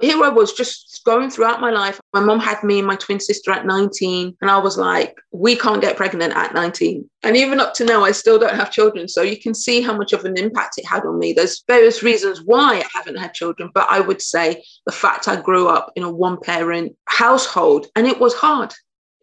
Here 0.00 0.22
I 0.24 0.28
was 0.28 0.52
just 0.54 1.02
going 1.04 1.30
throughout 1.30 1.60
my 1.60 1.70
life. 1.70 2.00
My 2.12 2.20
mom 2.20 2.40
had 2.40 2.64
me 2.64 2.78
and 2.78 2.86
my 2.86 2.96
twin 2.96 3.20
sister 3.20 3.52
at 3.52 3.66
19, 3.66 4.36
and 4.40 4.50
I 4.50 4.58
was 4.58 4.76
like, 4.76 5.16
we 5.30 5.54
can't 5.54 5.80
get 5.80 5.96
pregnant 5.96 6.34
at 6.34 6.54
19. 6.54 7.08
And 7.22 7.36
even 7.36 7.60
up 7.60 7.74
to 7.74 7.84
now, 7.84 8.02
I 8.02 8.10
still 8.10 8.38
don't 8.38 8.56
have 8.56 8.72
children. 8.72 9.06
So 9.06 9.22
you 9.22 9.40
can 9.40 9.54
see 9.54 9.82
how 9.82 9.96
much 9.96 10.12
of 10.12 10.24
an 10.24 10.36
impact 10.36 10.78
it 10.78 10.86
had 10.86 11.04
on 11.04 11.18
me. 11.18 11.32
There's 11.32 11.62
various 11.68 12.02
reasons 12.02 12.42
why 12.42 12.78
I 12.78 12.88
haven't 12.92 13.18
had 13.18 13.34
children, 13.34 13.70
but 13.72 13.86
I 13.88 14.00
would 14.00 14.20
say 14.20 14.64
the 14.86 14.92
fact 14.92 15.28
I 15.28 15.40
grew 15.40 15.68
up 15.68 15.92
in 15.94 16.02
a 16.02 16.10
one 16.10 16.40
parent 16.40 16.96
household 17.04 17.86
and 17.94 18.06
it 18.06 18.18
was 18.18 18.34
hard. 18.34 18.74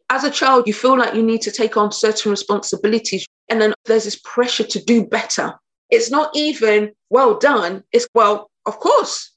As 0.10 0.24
a 0.24 0.32
child, 0.32 0.68
you 0.68 0.74
feel 0.74 0.98
like 0.98 1.16
you 1.16 1.24
need 1.24 1.42
to 1.44 1.52
take 1.52 1.78
on 1.78 1.92
certain 1.92 2.32
responsibilities, 2.32 3.26
and 3.52 3.62
then 3.62 3.74
there's 3.86 4.06
this 4.06 4.20
pressure 4.24 4.64
to 4.64 4.84
do 4.84 5.06
better. 5.06 5.54
It's 5.90 6.10
not 6.10 6.32
even 6.34 6.94
well 7.10 7.38
done, 7.38 7.84
it's 7.92 8.08
well, 8.16 8.50
of 8.66 8.80
course, 8.80 9.32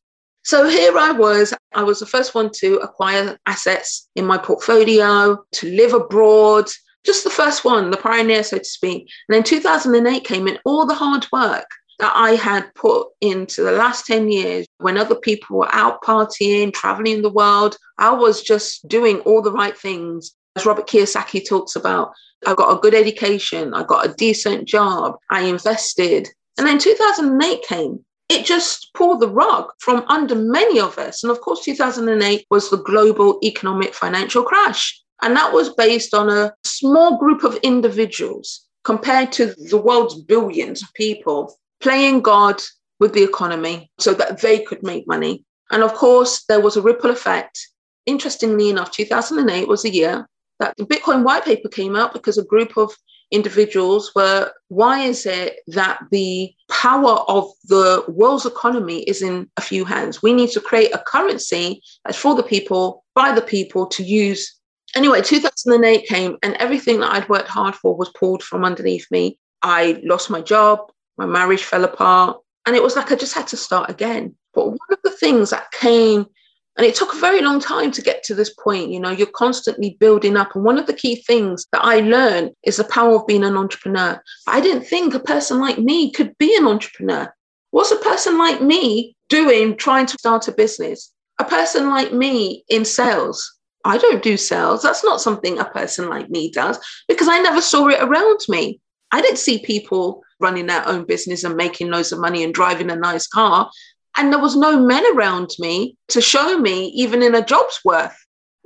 so 0.44 0.68
here 0.68 0.96
I 0.96 1.10
was. 1.10 1.54
I 1.74 1.82
was 1.82 2.00
the 2.00 2.06
first 2.06 2.34
one 2.34 2.50
to 2.56 2.76
acquire 2.76 3.38
assets 3.46 4.08
in 4.14 4.26
my 4.26 4.36
portfolio, 4.36 5.42
to 5.52 5.70
live 5.74 5.94
abroad, 5.94 6.68
just 7.04 7.24
the 7.24 7.30
first 7.30 7.64
one, 7.64 7.90
the 7.90 7.96
pioneer, 7.96 8.44
so 8.44 8.58
to 8.58 8.64
speak. 8.64 9.08
And 9.28 9.34
then 9.34 9.42
2008 9.42 10.22
came 10.22 10.46
in, 10.46 10.58
all 10.66 10.86
the 10.86 10.94
hard 10.94 11.26
work 11.32 11.66
that 11.98 12.12
I 12.14 12.32
had 12.32 12.74
put 12.74 13.08
into 13.22 13.62
the 13.62 13.72
last 13.72 14.04
10 14.06 14.30
years 14.30 14.66
when 14.78 14.98
other 14.98 15.14
people 15.14 15.58
were 15.58 15.74
out 15.74 16.02
partying, 16.02 16.72
traveling 16.72 17.22
the 17.22 17.32
world. 17.32 17.78
I 17.98 18.10
was 18.12 18.42
just 18.42 18.86
doing 18.86 19.20
all 19.20 19.40
the 19.40 19.52
right 19.52 19.76
things. 19.76 20.32
As 20.56 20.66
Robert 20.66 20.86
Kiyosaki 20.86 21.46
talks 21.46 21.76
about, 21.76 22.12
I 22.46 22.54
got 22.54 22.76
a 22.76 22.80
good 22.80 22.94
education, 22.94 23.74
I 23.74 23.84
got 23.84 24.06
a 24.06 24.14
decent 24.14 24.66
job, 24.68 25.16
I 25.30 25.42
invested. 25.42 26.28
And 26.58 26.66
then 26.66 26.78
2008 26.78 27.62
came 27.62 28.04
it 28.28 28.46
just 28.46 28.92
pulled 28.94 29.20
the 29.20 29.28
rug 29.28 29.70
from 29.78 30.04
under 30.08 30.34
many 30.34 30.80
of 30.80 30.98
us. 30.98 31.22
And 31.22 31.30
of 31.30 31.40
course, 31.40 31.64
2008 31.64 32.46
was 32.50 32.70
the 32.70 32.78
global 32.78 33.38
economic 33.42 33.94
financial 33.94 34.42
crash. 34.42 35.00
And 35.22 35.36
that 35.36 35.52
was 35.52 35.74
based 35.74 36.14
on 36.14 36.28
a 36.30 36.52
small 36.64 37.18
group 37.18 37.44
of 37.44 37.56
individuals 37.56 38.66
compared 38.82 39.32
to 39.32 39.54
the 39.70 39.78
world's 39.78 40.20
billions 40.22 40.82
of 40.82 40.92
people 40.94 41.54
playing 41.80 42.22
God 42.22 42.60
with 42.98 43.12
the 43.12 43.22
economy 43.22 43.90
so 43.98 44.14
that 44.14 44.40
they 44.40 44.60
could 44.60 44.82
make 44.82 45.06
money. 45.06 45.44
And 45.70 45.82
of 45.82 45.94
course, 45.94 46.44
there 46.48 46.60
was 46.60 46.76
a 46.76 46.82
ripple 46.82 47.10
effect. 47.10 47.58
Interestingly 48.06 48.70
enough, 48.70 48.90
2008 48.90 49.68
was 49.68 49.82
the 49.82 49.90
year 49.90 50.28
that 50.60 50.76
the 50.76 50.84
Bitcoin 50.84 51.24
white 51.24 51.44
paper 51.44 51.68
came 51.68 51.96
out 51.96 52.12
because 52.12 52.38
a 52.38 52.44
group 52.44 52.76
of 52.76 52.92
individuals 53.30 54.12
were 54.14 54.50
why 54.68 55.00
is 55.00 55.26
it 55.26 55.56
that 55.66 55.98
the 56.10 56.54
power 56.70 57.18
of 57.28 57.50
the 57.64 58.04
world's 58.08 58.46
economy 58.46 59.02
is 59.04 59.22
in 59.22 59.50
a 59.56 59.60
few 59.60 59.84
hands? 59.84 60.22
We 60.22 60.32
need 60.32 60.50
to 60.50 60.60
create 60.60 60.94
a 60.94 61.02
currency 61.06 61.82
that's 62.04 62.18
for 62.18 62.34
the 62.34 62.42
people, 62.42 63.04
by 63.14 63.32
the 63.32 63.42
people 63.42 63.86
to 63.86 64.02
use. 64.02 64.54
Anyway, 64.94 65.22
2008 65.22 66.06
came 66.06 66.36
and 66.42 66.54
everything 66.54 67.00
that 67.00 67.12
I'd 67.12 67.28
worked 67.28 67.48
hard 67.48 67.74
for 67.74 67.96
was 67.96 68.10
pulled 68.10 68.42
from 68.42 68.64
underneath 68.64 69.06
me. 69.10 69.38
I 69.62 70.00
lost 70.04 70.30
my 70.30 70.40
job, 70.40 70.92
my 71.16 71.26
marriage 71.26 71.64
fell 71.64 71.84
apart, 71.84 72.38
and 72.66 72.76
it 72.76 72.82
was 72.82 72.96
like 72.96 73.10
I 73.10 73.16
just 73.16 73.34
had 73.34 73.48
to 73.48 73.56
start 73.56 73.90
again. 73.90 74.34
But 74.54 74.68
one 74.68 74.78
of 74.92 74.98
the 75.02 75.10
things 75.10 75.50
that 75.50 75.72
came 75.72 76.26
and 76.76 76.84
it 76.84 76.94
took 76.94 77.14
a 77.14 77.20
very 77.20 77.40
long 77.40 77.60
time 77.60 77.92
to 77.92 78.02
get 78.02 78.24
to 78.24 78.34
this 78.34 78.52
point. 78.54 78.90
You 78.90 78.98
know, 78.98 79.10
you're 79.10 79.28
constantly 79.28 79.96
building 80.00 80.36
up. 80.36 80.54
And 80.54 80.64
one 80.64 80.78
of 80.78 80.86
the 80.86 80.92
key 80.92 81.16
things 81.16 81.66
that 81.72 81.84
I 81.84 82.00
learned 82.00 82.50
is 82.64 82.76
the 82.78 82.84
power 82.84 83.14
of 83.14 83.26
being 83.26 83.44
an 83.44 83.56
entrepreneur. 83.56 84.20
I 84.48 84.60
didn't 84.60 84.84
think 84.84 85.14
a 85.14 85.20
person 85.20 85.60
like 85.60 85.78
me 85.78 86.10
could 86.10 86.36
be 86.38 86.56
an 86.56 86.66
entrepreneur. 86.66 87.32
What's 87.70 87.92
a 87.92 87.96
person 87.96 88.38
like 88.38 88.60
me 88.60 89.16
doing 89.28 89.76
trying 89.76 90.06
to 90.06 90.18
start 90.18 90.48
a 90.48 90.52
business? 90.52 91.12
A 91.38 91.44
person 91.44 91.90
like 91.90 92.12
me 92.12 92.64
in 92.68 92.84
sales. 92.84 93.52
I 93.84 93.98
don't 93.98 94.22
do 94.22 94.36
sales. 94.36 94.82
That's 94.82 95.04
not 95.04 95.20
something 95.20 95.58
a 95.58 95.64
person 95.66 96.08
like 96.08 96.30
me 96.30 96.50
does 96.50 96.78
because 97.06 97.28
I 97.28 97.38
never 97.40 97.60
saw 97.60 97.88
it 97.88 98.00
around 98.00 98.40
me. 98.48 98.80
I 99.12 99.20
didn't 99.20 99.38
see 99.38 99.58
people 99.58 100.22
running 100.40 100.66
their 100.66 100.86
own 100.88 101.04
business 101.04 101.44
and 101.44 101.54
making 101.56 101.90
loads 101.90 102.10
of 102.10 102.18
money 102.18 102.42
and 102.42 102.52
driving 102.52 102.90
a 102.90 102.96
nice 102.96 103.26
car. 103.26 103.70
And 104.16 104.32
there 104.32 104.40
was 104.40 104.56
no 104.56 104.78
men 104.78 105.04
around 105.14 105.50
me 105.58 105.96
to 106.08 106.20
show 106.20 106.58
me, 106.58 106.86
even 106.88 107.22
in 107.22 107.34
a 107.34 107.44
job's 107.44 107.80
worth. 107.84 108.16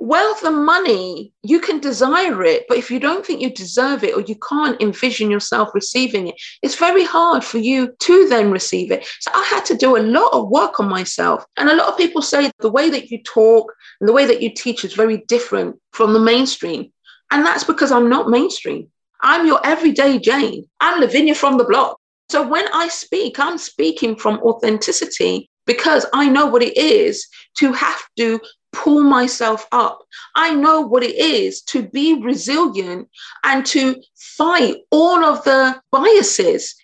Wealth 0.01 0.45
and 0.45 0.65
money, 0.65 1.33
you 1.43 1.59
can 1.59 1.81
desire 1.81 2.45
it, 2.45 2.67
but 2.69 2.79
if 2.79 2.89
you 2.89 3.01
don't 3.01 3.27
think 3.27 3.41
you 3.41 3.51
deserve 3.51 4.05
it 4.05 4.15
or 4.15 4.21
you 4.21 4.37
can't 4.49 4.81
envision 4.81 5.29
yourself 5.29 5.71
receiving 5.75 6.29
it, 6.29 6.37
it's 6.63 6.77
very 6.77 7.05
hard 7.05 7.43
for 7.43 7.59
you 7.59 7.93
to 7.99 8.29
then 8.29 8.53
receive 8.53 8.93
it. 8.93 9.05
So 9.21 9.33
I 9.35 9.43
had 9.45 9.65
to 9.65 9.77
do 9.77 9.97
a 9.97 9.99
lot 9.99 10.33
of 10.33 10.51
work 10.51 10.79
on 10.79 10.89
myself. 10.89 11.45
And 11.57 11.69
a 11.69 11.75
lot 11.75 11.89
of 11.89 11.97
people 11.97 12.23
say 12.23 12.53
the 12.61 12.71
way 12.71 12.91
that 12.91 13.11
you 13.11 13.21
talk 13.25 13.75
and 14.01 14.09
the 14.09 14.13
way 14.13 14.25
that 14.25 14.41
you 14.41 14.55
teach 14.55 14.85
is 14.85 14.95
very 14.95 15.25
different 15.27 15.77
from 15.93 16.13
the 16.13 16.21
mainstream. 16.21 16.93
And 17.33 17.45
that's 17.45 17.65
because 17.65 17.91
I'm 17.91 18.09
not 18.09 18.31
mainstream. 18.31 18.89
I'm 19.21 19.47
your 19.47 19.61
everyday 19.67 20.21
Jane. 20.21 20.69
I'm 20.79 21.01
Lavinia 21.01 21.35
from 21.35 21.59
the 21.59 21.65
block. 21.65 21.98
So 22.31 22.47
when 22.47 22.67
I 22.73 22.89
speak, 22.89 23.39
I'm 23.39 23.59
speaking 23.59 24.17
from 24.17 24.39
authenticity 24.41 25.49
because 25.67 26.07
I 26.13 26.29
know 26.29 26.47
what 26.47 26.63
it 26.63 26.77
is 26.77 27.27
to 27.59 27.73
have 27.73 28.03
to 28.19 28.41
pull 28.73 29.03
myself 29.03 29.67
up. 29.73 30.01
I 30.35 30.55
know 30.55 30.81
what 30.81 31.03
it 31.03 31.17
is 31.17 31.63
to 31.63 31.83
be 31.89 32.21
resilient 32.23 33.09
and 33.45 33.65
to 33.67 33.97
fight 34.17 34.77
all 34.91 35.25
of 35.25 35.43
the 35.45 35.81
biases. 35.91 36.75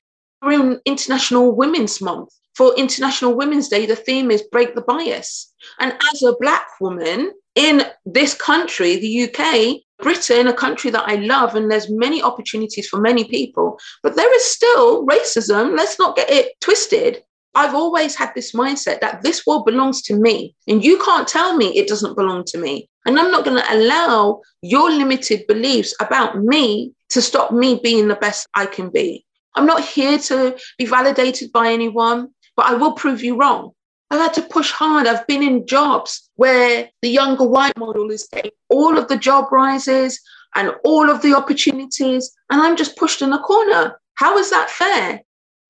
We're 0.42 0.52
in 0.52 0.80
International 0.84 1.54
Women's 1.54 2.00
Month. 2.00 2.30
For 2.54 2.74
International 2.76 3.34
Women's 3.34 3.68
Day, 3.68 3.84
the 3.84 3.96
theme 3.96 4.30
is 4.30 4.42
break 4.42 4.74
the 4.74 4.82
bias. 4.82 5.52
And 5.80 5.92
as 6.12 6.22
a 6.22 6.36
Black 6.40 6.66
woman 6.80 7.32
in 7.56 7.82
this 8.06 8.34
country, 8.34 8.96
the 8.96 9.24
UK, 9.24 9.82
Britain, 10.02 10.48
a 10.48 10.52
country 10.52 10.90
that 10.90 11.08
I 11.08 11.16
love, 11.16 11.54
and 11.54 11.70
there's 11.70 11.90
many 11.90 12.22
opportunities 12.22 12.88
for 12.88 13.00
many 13.00 13.24
people, 13.24 13.78
but 14.02 14.16
there 14.16 14.34
is 14.34 14.44
still 14.44 15.06
racism. 15.06 15.76
Let's 15.76 15.98
not 15.98 16.16
get 16.16 16.30
it 16.30 16.52
twisted. 16.60 17.22
I've 17.54 17.74
always 17.74 18.16
had 18.16 18.32
this 18.34 18.52
mindset 18.52 19.00
that 19.00 19.22
this 19.22 19.46
world 19.46 19.64
belongs 19.64 20.02
to 20.02 20.16
me, 20.16 20.56
and 20.66 20.84
you 20.84 20.98
can't 20.98 21.28
tell 21.28 21.56
me 21.56 21.66
it 21.66 21.88
doesn't 21.88 22.16
belong 22.16 22.44
to 22.46 22.58
me. 22.58 22.88
And 23.06 23.18
I'm 23.18 23.30
not 23.30 23.44
going 23.44 23.62
to 23.62 23.74
allow 23.74 24.40
your 24.62 24.90
limited 24.90 25.46
beliefs 25.46 25.94
about 26.00 26.42
me 26.42 26.92
to 27.10 27.22
stop 27.22 27.52
me 27.52 27.80
being 27.82 28.08
the 28.08 28.16
best 28.16 28.48
I 28.54 28.66
can 28.66 28.90
be. 28.90 29.24
I'm 29.54 29.66
not 29.66 29.84
here 29.84 30.18
to 30.18 30.58
be 30.78 30.86
validated 30.86 31.52
by 31.52 31.70
anyone, 31.70 32.30
but 32.56 32.66
I 32.66 32.74
will 32.74 32.92
prove 32.92 33.22
you 33.22 33.36
wrong. 33.36 33.70
I've 34.10 34.20
had 34.20 34.34
to 34.34 34.42
push 34.42 34.70
hard. 34.70 35.06
I've 35.06 35.26
been 35.26 35.42
in 35.42 35.66
jobs 35.66 36.30
where 36.36 36.88
the 37.02 37.08
younger 37.08 37.44
white 37.44 37.76
model 37.78 38.10
is 38.10 38.28
getting 38.32 38.52
all 38.68 38.96
of 38.98 39.08
the 39.08 39.16
job 39.16 39.50
rises 39.50 40.20
and 40.54 40.72
all 40.84 41.10
of 41.10 41.22
the 41.22 41.34
opportunities, 41.34 42.32
and 42.50 42.60
I'm 42.60 42.76
just 42.76 42.96
pushed 42.96 43.22
in 43.22 43.32
a 43.32 43.40
corner. 43.40 44.00
How 44.14 44.38
is 44.38 44.50
that 44.50 44.70
fair? 44.70 45.20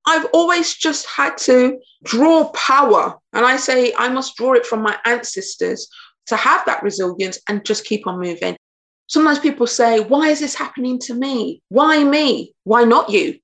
I've 0.07 0.26
always 0.33 0.75
just 0.75 1.07
had 1.07 1.38
to 1.38 1.79
draw 2.03 2.50
power. 2.50 3.19
And 3.33 3.47
I 3.47 3.57
say 3.57 3.93
I 3.97 4.09
must 4.09 4.37
draw 4.37 4.53
it 4.53 4.67
from 4.67 4.83
my 4.83 4.99
ancestors 5.05 5.88
to 6.26 6.37
have 6.37 6.64
that 6.67 6.83
resilience 6.83 7.38
and 7.49 7.64
just 7.64 7.85
keep 7.85 8.07
on 8.07 8.21
moving. 8.21 8.57
Sometimes 9.07 9.38
people 9.38 9.67
say, 9.67 10.00
Why 10.00 10.29
is 10.29 10.41
this 10.41 10.55
happening 10.55 10.99
to 11.00 11.14
me? 11.14 11.62
Why 11.69 12.05
me? 12.05 12.55
Why 12.64 12.85
not 12.85 13.11
you? 13.11 13.38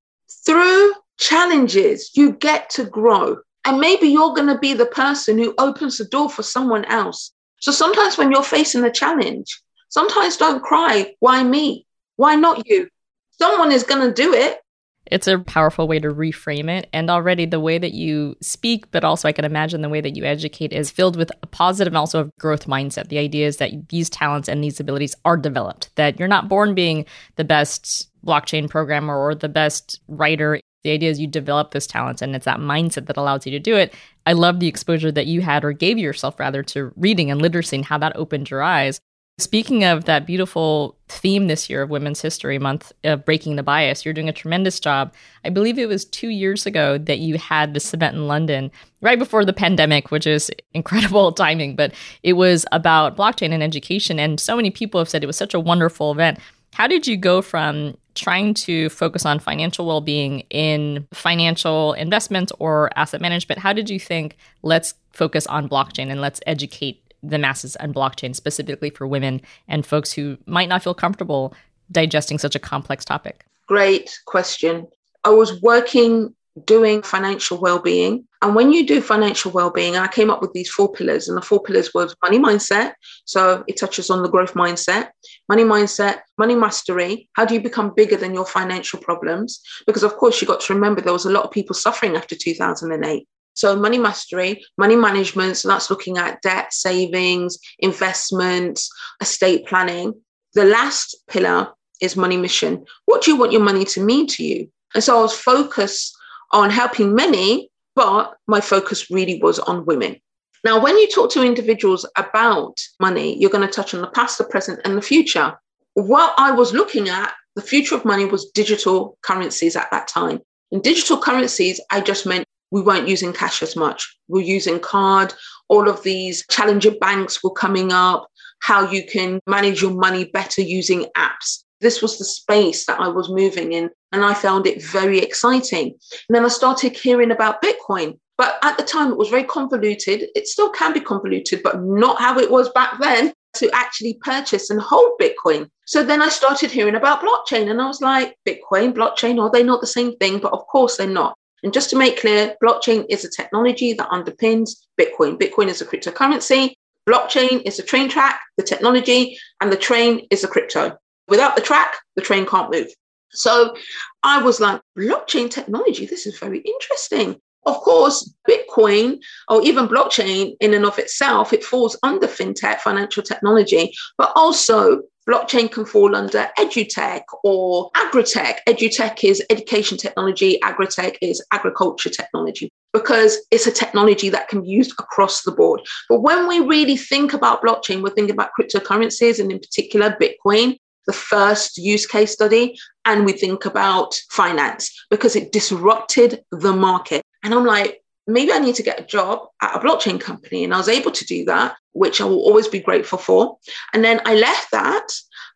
Through 0.47 0.95
challenges, 1.19 2.11
you 2.15 2.33
get 2.33 2.71
to 2.71 2.85
grow. 2.85 3.39
And 3.65 3.79
maybe 3.79 4.09
you're 4.09 4.35
going 4.35 4.49
to 4.49 4.59
be 4.59 4.73
the 4.73 4.87
person 4.87 5.39
who 5.39 5.55
opens 5.59 5.99
the 5.99 6.05
door 6.07 6.31
for 6.31 6.43
someone 6.43 6.85
else. 6.87 7.33
So 7.61 7.73
sometimes 7.73 8.17
when 8.17 8.31
you're 8.31 8.43
facing 8.43 8.85
a 8.85 8.91
challenge, 8.91 9.61
sometimes 9.91 10.39
don't 10.39 10.63
cry, 10.63 11.15
why 11.21 11.43
me? 11.43 11.87
Why 12.17 12.35
not 12.37 12.67
you? 12.67 12.89
Someone 13.33 13.73
is 13.73 13.83
going 13.83 14.07
to 14.07 14.15
do 14.15 14.33
it. 14.33 14.61
It's 15.07 15.27
a 15.27 15.39
powerful 15.41 15.89
way 15.89 15.99
to 15.99 16.09
reframe 16.09 16.71
it. 16.71 16.89
And 16.93 17.11
already 17.11 17.45
the 17.45 17.59
way 17.61 17.79
that 17.79 17.93
you 17.93 18.37
speak, 18.41 18.91
but 18.93 19.05
also 19.05 19.29
I 19.29 19.33
can 19.33 19.45
imagine 19.45 19.81
the 19.81 19.89
way 19.89 20.01
that 20.01 20.15
you 20.15 20.25
educate 20.25 20.73
is 20.73 20.91
filled 20.91 21.17
with 21.17 21.33
a 21.43 21.47
positive 21.47 21.91
and 21.91 21.99
also 21.99 22.25
a 22.25 22.31
growth 22.39 22.67
mindset. 22.67 23.09
The 23.09 23.19
idea 23.19 23.47
is 23.47 23.57
that 23.57 23.89
these 23.89 24.09
talents 24.09 24.49
and 24.49 24.63
these 24.63 24.79
abilities 24.79 25.17
are 25.25 25.37
developed, 25.37 25.91
that 25.97 26.19
you're 26.19 26.29
not 26.29 26.49
born 26.49 26.75
being 26.75 27.07
the 27.37 27.45
best 27.45 28.09
blockchain 28.25 28.69
programmer 28.69 29.17
or 29.17 29.35
the 29.35 29.49
best 29.49 30.01
writer 30.07 30.60
the 30.83 30.91
idea 30.91 31.11
is 31.11 31.21
you 31.21 31.27
develop 31.27 31.71
this 31.71 31.87
talent 31.87 32.23
and 32.23 32.35
it's 32.35 32.45
that 32.45 32.59
mindset 32.59 33.07
that 33.07 33.17
allows 33.17 33.47
you 33.47 33.53
to 33.53 33.59
do 33.59 33.77
it. 33.77 33.95
I 34.27 34.33
love 34.33 34.61
the 34.61 34.69
exposure 34.69 35.13
that 35.13 35.27
you 35.27 35.41
had 35.41 35.65
or 35.65 35.73
gave 35.73 35.99
yourself 35.99 36.39
rather 36.41 36.63
to 36.65 36.93
reading 36.97 37.31
and 37.31 37.41
literacy 37.41 37.77
and 37.77 37.85
how 37.85 37.99
that 37.99 38.17
opened 38.17 38.51
your 38.51 38.63
eyes. 38.63 39.01
Speaking 39.41 39.85
of 39.85 40.05
that 40.05 40.27
beautiful 40.27 40.99
theme 41.09 41.47
this 41.47 41.71
year 41.71 41.83
of 41.83 41.89
Women's 41.89 42.21
History 42.21 42.59
Month 42.59 42.93
of 43.05 43.25
breaking 43.25 43.57
the 43.57 43.63
bias, 43.63 44.05
you're 44.05 44.13
doing 44.13 44.29
a 44.29 44.35
tremendous 44.35 44.79
job. 44.79 45.15
I 45.47 45.49
believe 45.49 45.79
it 45.79 45.89
was 45.89 46.05
two 46.05 46.29
years 46.29 46.67
ago 46.67 46.99
that 46.99 47.21
you 47.21 47.39
had 47.39 47.73
this 47.73 47.95
event 47.95 48.17
in 48.17 48.29
London, 48.29 48.71
right 49.01 49.19
before 49.19 49.47
the 49.47 49.55
pandemic, 49.55 50.11
which 50.11 50.27
is 50.27 50.51
incredible 50.75 51.33
timing, 51.33 51.75
but 51.75 51.95
it 52.23 52.35
was 52.35 52.67
about 52.71 53.17
blockchain 53.17 53.53
and 53.53 53.63
education. 53.63 54.19
And 54.19 54.39
so 54.39 54.57
many 54.57 54.71
people 54.71 55.01
have 55.01 55.09
said 55.09 55.25
it 55.25 55.27
was 55.27 55.39
such 55.39 55.55
a 55.55 55.61
wonderful 55.61 56.13
event. 56.13 56.39
How 56.75 56.87
did 56.87 57.07
you 57.07 57.17
go 57.17 57.41
from 57.41 57.97
trying 58.15 58.55
to 58.55 58.89
focus 58.89 59.25
on 59.25 59.39
financial 59.39 59.87
well 59.87 60.01
being 60.01 60.41
in 60.51 61.07
financial 61.13 61.93
investments 61.95 62.53
or 62.59 62.91
asset 62.97 63.21
management? 63.21 63.61
How 63.61 63.73
did 63.73 63.91
you 63.91 64.01
think, 64.01 64.37
let's 64.63 64.95
focus 65.13 65.47
on 65.47 65.69
blockchain 65.69 66.11
and 66.11 66.21
let's 66.21 66.41
educate 66.47 67.03
the 67.23 67.39
masses 67.39 67.77
on 67.77 67.93
blockchain, 67.93 68.35
specifically 68.35 68.91
for 68.91 69.07
women 69.07 69.41
and 69.69 69.85
folks 69.85 70.13
who 70.13 70.39
might 70.47 70.69
not 70.69 70.83
feel 70.83 70.95
comfortable 70.95 71.55
digesting 71.91 72.39
such 72.39 72.55
a 72.55 72.59
complex 72.59 73.05
topic? 73.05 73.45
Great 73.67 74.19
question. 74.25 74.87
I 75.25 75.31
was 75.31 75.61
working 75.61 76.35
doing 76.65 77.03
financial 77.03 77.61
well-being. 77.61 78.27
And 78.43 78.55
when 78.55 78.73
you 78.73 78.87
do 78.87 79.01
financial 79.01 79.51
well-being 79.53 79.97
i 79.97 80.09
came 80.09 80.31
up 80.31 80.41
with 80.41 80.53
these 80.53 80.71
four 80.71 80.91
pillars 80.93 81.29
and 81.29 81.37
the 81.37 81.43
four 81.43 81.63
pillars 81.63 81.93
was 81.95 82.17
money 82.23 82.39
mindset. 82.39 82.95
So 83.25 83.65
it 83.69 83.77
touches 83.77 84.11
on 84.11 84.23
the 84.23 84.29
growth 84.29 84.55
mindset 84.55 85.11
money 85.49 85.65
mindset 85.65 86.21
money 86.39 86.55
mastery. 86.55 87.29
How 87.35 87.45
do 87.45 87.55
you 87.55 87.61
become 87.61 87.93
bigger 87.95 88.17
than 88.17 88.35
your 88.35 88.47
financial 88.47 89.01
problems? 89.01 89.61
Because 89.87 90.03
of 90.03 90.17
course 90.17 90.41
you 90.41 90.49
got 90.49 90.61
to 90.63 90.75
remember 90.75 91.01
there 91.01 91.13
was 91.13 91.27
a 91.27 91.31
lot 91.31 91.45
of 91.45 91.51
people 91.51 91.75
suffering 91.75 92.17
after 92.17 92.35
2008 92.35 93.27
so 93.55 93.77
money 93.77 93.99
mastery 93.99 94.65
money 94.79 94.97
management 94.97 95.57
so 95.57 95.69
that's 95.69 95.91
looking 95.91 96.19
at 96.19 96.41
debt 96.43 96.73
savings 96.73 97.59
investments 97.79 98.91
estate 99.21 99.67
planning. 99.67 100.15
The 100.55 100.65
last 100.65 101.17
pillar 101.29 101.69
is 102.01 102.17
money 102.17 102.37
mission. 102.37 102.85
What 103.05 103.23
do 103.23 103.31
you 103.31 103.37
want 103.37 103.53
your 103.53 103.61
money 103.61 103.85
to 103.85 104.01
mean 104.01 104.27
to 104.29 104.45
you? 104.45 104.71
And 104.95 105.05
so 105.05 105.19
i 105.19 105.23
was 105.23 105.37
focused 105.37 106.17
on 106.53 106.71
helping 106.71 107.15
many, 107.15 107.71
but 107.95 108.35
my 108.47 108.61
focus 108.61 109.11
really 109.11 109.41
was 109.43 109.59
on 109.59 109.87
women. 109.87 110.17
Now, 110.65 110.83
when 110.83 110.99
you 110.99 111.09
talk 111.09 111.31
to 111.33 111.43
individuals 111.43 112.07
about 112.17 112.79
money, 113.01 113.39
you're 113.39 113.51
going 113.51 113.67
to 113.67 113.73
touch 113.73 113.95
on 113.95 114.03
the 114.03 114.09
past, 114.09 114.39
the 114.39 114.45
present, 114.45 114.81
and 114.85 114.97
the 114.97 115.03
future. 115.03 115.59
What 115.95 116.35
I 116.37 116.51
was 116.51 116.75
looking 116.75 117.09
at, 117.09 117.33
the 117.57 117.63
future 117.63 117.95
of 117.95 118.05
money 118.05 118.27
was 118.27 118.51
digital 118.51 119.19
currencies 119.23 119.75
at 119.75 119.91
that 119.91 120.07
time. 120.07 120.41
In 120.71 120.81
digital 120.83 121.19
currencies, 121.19 121.81
I 121.91 122.01
just 122.01 122.27
meant 122.27 122.45
we 122.71 122.83
weren't 122.83 123.09
using 123.09 123.33
cash 123.33 123.63
as 123.63 123.75
much. 123.75 124.17
We're 124.29 124.45
using 124.45 124.79
card. 124.79 125.35
All 125.69 125.89
of 125.89 126.03
these 126.03 126.45
challenger 126.49 126.93
banks 126.93 127.43
were 127.43 127.51
coming 127.51 127.93
up, 127.93 128.29
how 128.61 128.89
you 128.91 129.05
can 129.05 129.41
manage 129.47 129.83
your 129.83 129.93
money 129.93 130.27
better 130.27 130.63
using 130.63 131.07
apps. 131.17 131.65
This 131.81 132.03
was 132.03 132.19
the 132.19 132.25
space 132.25 132.87
that 132.87 133.01
I 133.01 133.09
was 133.09 133.29
moving 133.29 133.73
in, 133.73 133.91
and 134.13 134.25
I 134.25 134.35
found 134.35 134.67
it 134.67 134.83
very 134.83 135.19
exciting. 135.19 135.95
And 136.29 136.37
then 136.37 136.45
I 136.45 136.49
started 136.49 136.97
hearing 136.97 137.31
about 137.31 137.63
Bitcoin. 137.63 138.19
But 138.37 138.59
at 138.63 138.79
the 138.79 138.85
time, 138.85 139.13
it 139.13 139.19
was 139.19 139.29
very 139.29 139.45
convoluted. 139.45 140.29
It 140.35 140.49
still 140.49 140.71
can 140.71 140.93
be 140.93 141.01
convoluted, 141.01 141.63
but 141.63 141.83
not 141.83 142.19
how 142.19 142.39
it 142.39 142.51
was 142.51 142.71
back 142.71 142.99
then 143.01 143.33
to 143.55 143.71
actually 143.75 144.19
purchase 144.23 144.71
and 144.71 144.81
hold 144.81 145.21
Bitcoin. 145.21 145.69
So 145.87 146.05
then 146.05 146.23
I 146.23 146.29
started 146.29 146.71
hearing 146.71 146.95
about 146.95 147.23
blockchain, 147.23 147.71
and 147.71 147.81
I 147.81 147.87
was 147.87 148.01
like, 148.01 148.37
Bitcoin, 148.47 148.95
blockchain, 148.95 149.43
are 149.43 149.51
they 149.51 149.63
not 149.63 149.81
the 149.81 149.87
same 149.87 150.17
thing? 150.17 150.39
But 150.39 150.53
of 150.53 150.67
course, 150.67 150.97
they're 150.97 151.07
not. 151.07 151.37
And 151.63 151.73
just 151.73 151.91
to 151.91 151.97
make 151.97 152.21
clear, 152.21 152.57
blockchain 152.63 153.05
is 153.11 153.25
a 153.25 153.31
technology 153.31 153.93
that 153.95 154.09
underpins 154.09 154.71
Bitcoin. 154.99 155.39
Bitcoin 155.39 155.69
is 155.69 155.83
a 155.83 155.87
cryptocurrency. 155.87 156.75
Blockchain 157.09 157.63
is 157.67 157.79
a 157.79 157.83
train 157.83 158.09
track, 158.09 158.41
the 158.57 158.63
technology, 158.63 159.39
and 159.61 159.73
the 159.73 159.77
train 159.77 160.27
is 160.31 160.45
a 160.45 160.49
crypto. 160.49 160.97
Without 161.31 161.57
the 161.57 161.63
track, 161.63 161.97
the 162.17 162.23
train 162.23 162.45
can't 162.45 162.71
move. 162.71 162.89
So 163.33 163.75
I 164.23 164.43
was 164.43 164.61
like, 164.61 164.81
blockchain 164.99 165.51
technology, 165.51 166.05
this 166.05 166.27
is 166.27 166.39
very 166.39 166.59
interesting. 166.59 167.41
Of 167.67 167.77
course, 167.77 168.35
Bitcoin 168.49 169.19
or 169.49 169.63
even 169.63 169.87
blockchain 169.87 170.57
in 170.61 170.75
and 170.75 170.85
of 170.85 170.99
itself, 170.99 171.53
it 171.53 171.63
falls 171.63 171.97
under 172.03 172.27
fintech, 172.27 172.81
financial 172.81 173.23
technology, 173.23 173.93
but 174.19 174.33
also 174.35 175.03
blockchain 175.29 175.71
can 175.71 175.85
fall 175.85 176.17
under 176.17 176.49
edutech 176.59 177.23
or 177.45 177.91
agritech. 177.93 178.57
Edutech 178.67 179.23
is 179.23 179.45
education 179.51 179.99
technology, 179.99 180.59
agritech 180.65 181.17
is 181.21 181.45
agriculture 181.53 182.11
technology 182.11 182.73
because 182.93 183.39
it's 183.51 183.67
a 183.67 183.71
technology 183.71 184.31
that 184.31 184.49
can 184.49 184.63
be 184.63 184.69
used 184.69 184.93
across 184.99 185.43
the 185.43 185.53
board. 185.53 185.81
But 186.09 186.23
when 186.23 186.49
we 186.49 186.61
really 186.61 186.97
think 186.97 187.35
about 187.35 187.63
blockchain, 187.63 188.03
we're 188.03 188.11
thinking 188.11 188.35
about 188.35 188.51
cryptocurrencies 188.59 189.39
and 189.39 189.53
in 189.53 189.61
particular 189.61 190.17
Bitcoin 190.21 190.79
the 191.11 191.17
first 191.17 191.77
use 191.77 192.07
case 192.07 192.31
study 192.31 192.79
and 193.05 193.25
we 193.25 193.33
think 193.33 193.65
about 193.65 194.15
finance 194.31 194.83
because 195.11 195.35
it 195.35 195.51
disrupted 195.51 196.45
the 196.53 196.73
market. 196.73 197.23
And 197.43 197.53
I'm 197.53 197.65
like, 197.65 198.01
maybe 198.29 198.53
I 198.53 198.61
need 198.61 198.77
to 198.77 198.85
get 198.85 199.01
a 199.01 199.05
job 199.05 199.49
at 199.61 199.75
a 199.75 199.81
blockchain 199.81 200.21
company. 200.21 200.63
And 200.63 200.73
I 200.73 200.77
was 200.77 200.89
able 200.89 201.11
to 201.11 201.25
do 201.25 201.45
that, 201.47 201.75
which 201.95 202.21
I 202.21 202.27
will 202.27 202.45
always 202.49 202.69
be 202.69 202.79
grateful 202.79 203.19
for. 203.19 203.59
And 203.93 204.05
then 204.05 204.21
I 204.25 204.37
left 204.37 204.71
that. 204.71 205.09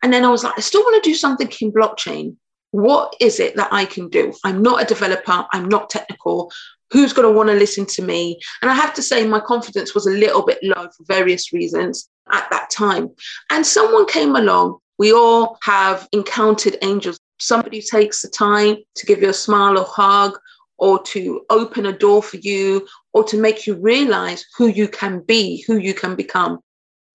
And 0.03 0.12
then 0.12 0.25
I 0.25 0.29
was 0.29 0.43
like, 0.43 0.55
I 0.57 0.61
still 0.61 0.83
want 0.83 1.01
to 1.01 1.09
do 1.09 1.14
something 1.14 1.49
in 1.61 1.73
blockchain. 1.73 2.35
What 2.73 3.14
is 3.21 3.38
it 3.38 3.55
that 3.55 3.73
I 3.73 3.85
can 3.85 4.09
do? 4.09 4.35
I'm 4.43 4.61
not 4.61 4.83
a 4.83 4.87
developer, 4.87 5.47
I'm 5.53 5.69
not 5.69 5.88
technical. 5.88 6.51
Who's 6.90 7.12
going 7.12 7.29
to 7.29 7.37
want 7.37 7.49
to 7.49 7.55
listen 7.55 7.87
to 7.87 8.03
me? 8.03 8.40
And 8.61 8.71
I 8.73 8.75
have 8.75 8.93
to 8.95 9.03
say, 9.03 9.25
my 9.25 9.38
confidence 9.38 9.95
was 9.95 10.09
a 10.09 10.11
little 10.11 10.45
bit 10.45 10.59
low 10.64 10.88
for 10.97 11.05
various 11.07 11.53
reasons 11.53 12.09
at 12.33 12.49
that 12.51 12.71
time. 12.71 13.11
And 13.51 13.64
someone 13.64 14.07
came 14.07 14.35
along 14.35 14.79
we 14.98 15.12
all 15.12 15.59
have 15.62 16.09
encountered 16.12 16.76
angels. 16.83 17.18
Somebody 17.38 17.80
takes 17.80 18.22
the 18.22 18.28
time 18.28 18.76
to 18.94 19.07
give 19.07 19.20
you 19.20 19.30
a 19.30 19.35
smile 19.35 19.78
or 19.78 19.85
hug, 19.85 20.38
or 20.78 21.02
to 21.02 21.44
open 21.50 21.87
a 21.87 21.92
door 21.92 22.22
for 22.22 22.37
you, 22.38 22.87
or 23.12 23.24
to 23.24 23.37
make 23.37 23.66
you 23.66 23.74
realize 23.74 24.44
who 24.57 24.66
you 24.66 24.88
can 24.88 25.20
be, 25.20 25.62
who 25.66 25.76
you 25.76 25.94
can 25.94 26.14
become. 26.14 26.59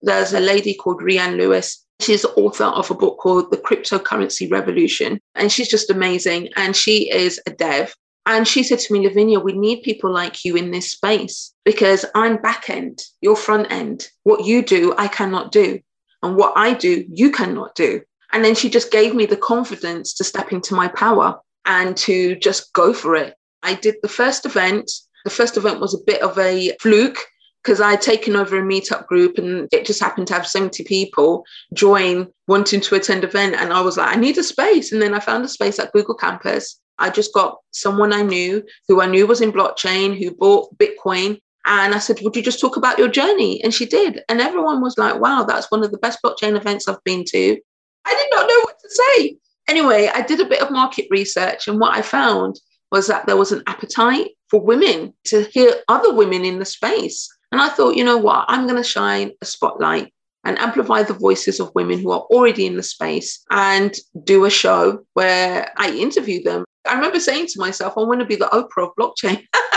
There's 0.02 0.32
a 0.32 0.40
lady 0.40 0.74
called 0.74 1.02
Rhian 1.02 1.36
Lewis. 1.36 1.84
She's 2.00 2.22
the 2.22 2.30
author 2.30 2.64
of 2.64 2.90
a 2.90 2.94
book 2.94 3.18
called 3.18 3.50
The 3.50 3.58
Cryptocurrency 3.58 4.50
Revolution, 4.50 5.20
and 5.34 5.52
she's 5.52 5.68
just 5.68 5.90
amazing. 5.90 6.48
And 6.56 6.74
she 6.74 7.10
is 7.10 7.40
a 7.46 7.50
dev. 7.50 7.94
And 8.26 8.46
she 8.46 8.62
said 8.62 8.78
to 8.80 8.92
me, 8.92 9.06
Lavinia, 9.06 9.40
we 9.40 9.52
need 9.52 9.82
people 9.82 10.10
like 10.10 10.44
you 10.44 10.56
in 10.56 10.70
this 10.70 10.92
space 10.92 11.52
because 11.64 12.04
I'm 12.14 12.40
back 12.40 12.70
end, 12.70 13.00
you're 13.20 13.36
front 13.36 13.70
end. 13.70 14.08
What 14.22 14.44
you 14.44 14.62
do, 14.62 14.94
I 14.96 15.08
cannot 15.08 15.52
do. 15.52 15.80
And 16.22 16.36
what 16.36 16.52
I 16.56 16.74
do, 16.74 17.04
you 17.08 17.30
cannot 17.30 17.74
do. 17.74 18.02
And 18.32 18.44
then 18.44 18.54
she 18.54 18.70
just 18.70 18.90
gave 18.90 19.14
me 19.14 19.26
the 19.26 19.36
confidence 19.36 20.14
to 20.14 20.24
step 20.24 20.52
into 20.52 20.74
my 20.74 20.88
power 20.88 21.40
and 21.64 21.96
to 21.98 22.36
just 22.36 22.72
go 22.72 22.92
for 22.92 23.14
it. 23.16 23.34
I 23.62 23.74
did 23.74 23.96
the 24.02 24.08
first 24.08 24.46
event. 24.46 24.90
The 25.24 25.30
first 25.30 25.56
event 25.56 25.80
was 25.80 25.94
a 25.94 26.04
bit 26.06 26.22
of 26.22 26.38
a 26.38 26.76
fluke 26.80 27.18
because 27.62 27.80
I 27.80 27.90
had 27.90 28.00
taken 28.00 28.36
over 28.36 28.58
a 28.58 28.62
meetup 28.62 29.06
group 29.06 29.36
and 29.36 29.68
it 29.72 29.84
just 29.84 30.00
happened 30.00 30.28
to 30.28 30.34
have 30.34 30.46
70 30.46 30.84
people 30.84 31.44
join 31.74 32.28
wanting 32.46 32.80
to 32.80 32.94
attend 32.94 33.24
event. 33.24 33.54
And 33.56 33.72
I 33.72 33.80
was 33.80 33.96
like, 33.98 34.16
I 34.16 34.18
need 34.18 34.38
a 34.38 34.42
space. 34.42 34.92
And 34.92 35.02
then 35.02 35.14
I 35.14 35.20
found 35.20 35.44
a 35.44 35.48
space 35.48 35.78
at 35.78 35.92
Google 35.92 36.14
Campus. 36.14 36.80
I 36.98 37.10
just 37.10 37.34
got 37.34 37.58
someone 37.70 38.12
I 38.12 38.22
knew 38.22 38.62
who 38.88 39.00
I 39.00 39.06
knew 39.06 39.26
was 39.26 39.40
in 39.40 39.52
blockchain, 39.52 40.18
who 40.18 40.30
bought 40.34 40.76
Bitcoin, 40.78 41.40
and 41.66 41.94
I 41.94 41.98
said, 41.98 42.20
Would 42.22 42.36
you 42.36 42.42
just 42.42 42.60
talk 42.60 42.76
about 42.76 42.98
your 42.98 43.08
journey? 43.08 43.62
And 43.62 43.72
she 43.72 43.86
did. 43.86 44.22
And 44.28 44.40
everyone 44.40 44.80
was 44.80 44.98
like, 44.98 45.20
Wow, 45.20 45.44
that's 45.44 45.70
one 45.70 45.84
of 45.84 45.90
the 45.90 45.98
best 45.98 46.18
blockchain 46.24 46.56
events 46.56 46.88
I've 46.88 47.04
been 47.04 47.24
to. 47.24 47.58
I 48.04 48.14
did 48.14 48.28
not 48.32 48.48
know 48.48 48.60
what 48.62 48.78
to 48.80 48.88
say. 48.90 49.36
Anyway, 49.68 50.10
I 50.12 50.22
did 50.22 50.40
a 50.40 50.48
bit 50.48 50.62
of 50.62 50.70
market 50.70 51.06
research. 51.10 51.68
And 51.68 51.78
what 51.78 51.96
I 51.96 52.02
found 52.02 52.58
was 52.90 53.06
that 53.06 53.26
there 53.26 53.36
was 53.36 53.52
an 53.52 53.62
appetite 53.66 54.30
for 54.48 54.60
women 54.60 55.14
to 55.26 55.44
hear 55.44 55.74
other 55.88 56.12
women 56.12 56.44
in 56.44 56.58
the 56.58 56.64
space. 56.64 57.28
And 57.52 57.60
I 57.60 57.68
thought, 57.68 57.96
you 57.96 58.04
know 58.04 58.16
what? 58.16 58.46
I'm 58.48 58.66
going 58.66 58.82
to 58.82 58.88
shine 58.88 59.32
a 59.40 59.44
spotlight 59.44 60.12
and 60.44 60.58
amplify 60.58 61.02
the 61.02 61.14
voices 61.14 61.60
of 61.60 61.74
women 61.74 61.98
who 61.98 62.10
are 62.10 62.20
already 62.30 62.66
in 62.66 62.76
the 62.76 62.82
space 62.82 63.44
and 63.50 63.94
do 64.24 64.44
a 64.44 64.50
show 64.50 65.04
where 65.14 65.72
I 65.76 65.90
interview 65.90 66.42
them. 66.42 66.64
I 66.88 66.94
remember 66.94 67.20
saying 67.20 67.48
to 67.48 67.60
myself, 67.60 67.94
I 67.96 68.02
want 68.02 68.20
to 68.20 68.26
be 68.26 68.36
the 68.36 68.46
Oprah 68.46 68.88
of 68.88 68.96
blockchain. 68.98 69.44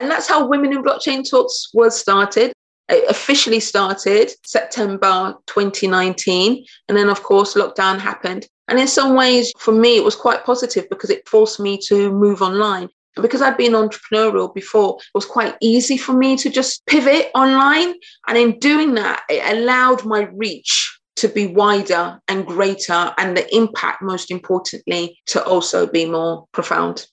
And 0.00 0.10
that's 0.10 0.28
how 0.28 0.46
Women 0.46 0.72
in 0.72 0.82
Blockchain 0.82 1.28
Talks 1.28 1.70
was 1.72 1.98
started. 1.98 2.52
It 2.88 3.10
officially 3.10 3.60
started 3.60 4.30
September 4.44 5.34
2019. 5.46 6.64
And 6.88 6.96
then, 6.96 7.08
of 7.08 7.22
course, 7.22 7.54
lockdown 7.54 7.98
happened. 7.98 8.46
And 8.68 8.78
in 8.78 8.88
some 8.88 9.14
ways, 9.14 9.52
for 9.58 9.72
me, 9.72 9.96
it 9.96 10.04
was 10.04 10.16
quite 10.16 10.44
positive 10.44 10.88
because 10.88 11.10
it 11.10 11.28
forced 11.28 11.60
me 11.60 11.78
to 11.86 12.12
move 12.12 12.42
online. 12.42 12.88
And 13.16 13.22
because 13.22 13.40
I'd 13.40 13.56
been 13.56 13.72
entrepreneurial 13.72 14.54
before, 14.54 14.98
it 14.98 15.14
was 15.14 15.24
quite 15.24 15.56
easy 15.60 15.96
for 15.96 16.12
me 16.12 16.36
to 16.36 16.50
just 16.50 16.84
pivot 16.86 17.30
online. 17.34 17.94
And 18.28 18.36
in 18.36 18.58
doing 18.58 18.94
that, 18.94 19.22
it 19.28 19.56
allowed 19.56 20.04
my 20.04 20.28
reach 20.34 20.98
to 21.16 21.28
be 21.28 21.46
wider 21.46 22.20
and 22.28 22.46
greater, 22.46 23.14
and 23.16 23.34
the 23.34 23.56
impact, 23.56 24.02
most 24.02 24.30
importantly, 24.30 25.18
to 25.26 25.42
also 25.44 25.86
be 25.86 26.04
more 26.04 26.44
profound. 26.52 27.06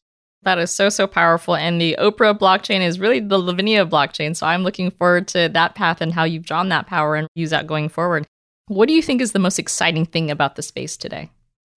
That 0.43 0.57
is 0.57 0.71
so, 0.71 0.89
so 0.89 1.07
powerful. 1.07 1.55
And 1.55 1.79
the 1.79 1.95
Oprah 1.99 2.37
blockchain 2.37 2.81
is 2.81 2.99
really 2.99 3.19
the 3.19 3.37
Lavinia 3.37 3.85
blockchain. 3.85 4.35
So 4.35 4.45
I'm 4.45 4.63
looking 4.63 4.91
forward 4.91 5.27
to 5.29 5.49
that 5.49 5.75
path 5.75 6.01
and 6.01 6.13
how 6.13 6.23
you've 6.23 6.45
drawn 6.45 6.69
that 6.69 6.87
power 6.87 7.15
and 7.15 7.27
use 7.35 7.49
that 7.51 7.67
going 7.67 7.89
forward. 7.89 8.27
What 8.67 8.87
do 8.87 8.93
you 8.93 9.01
think 9.01 9.21
is 9.21 9.31
the 9.31 9.39
most 9.39 9.59
exciting 9.59 10.05
thing 10.05 10.31
about 10.31 10.55
the 10.55 10.61
space 10.61 10.97
today? 10.97 11.29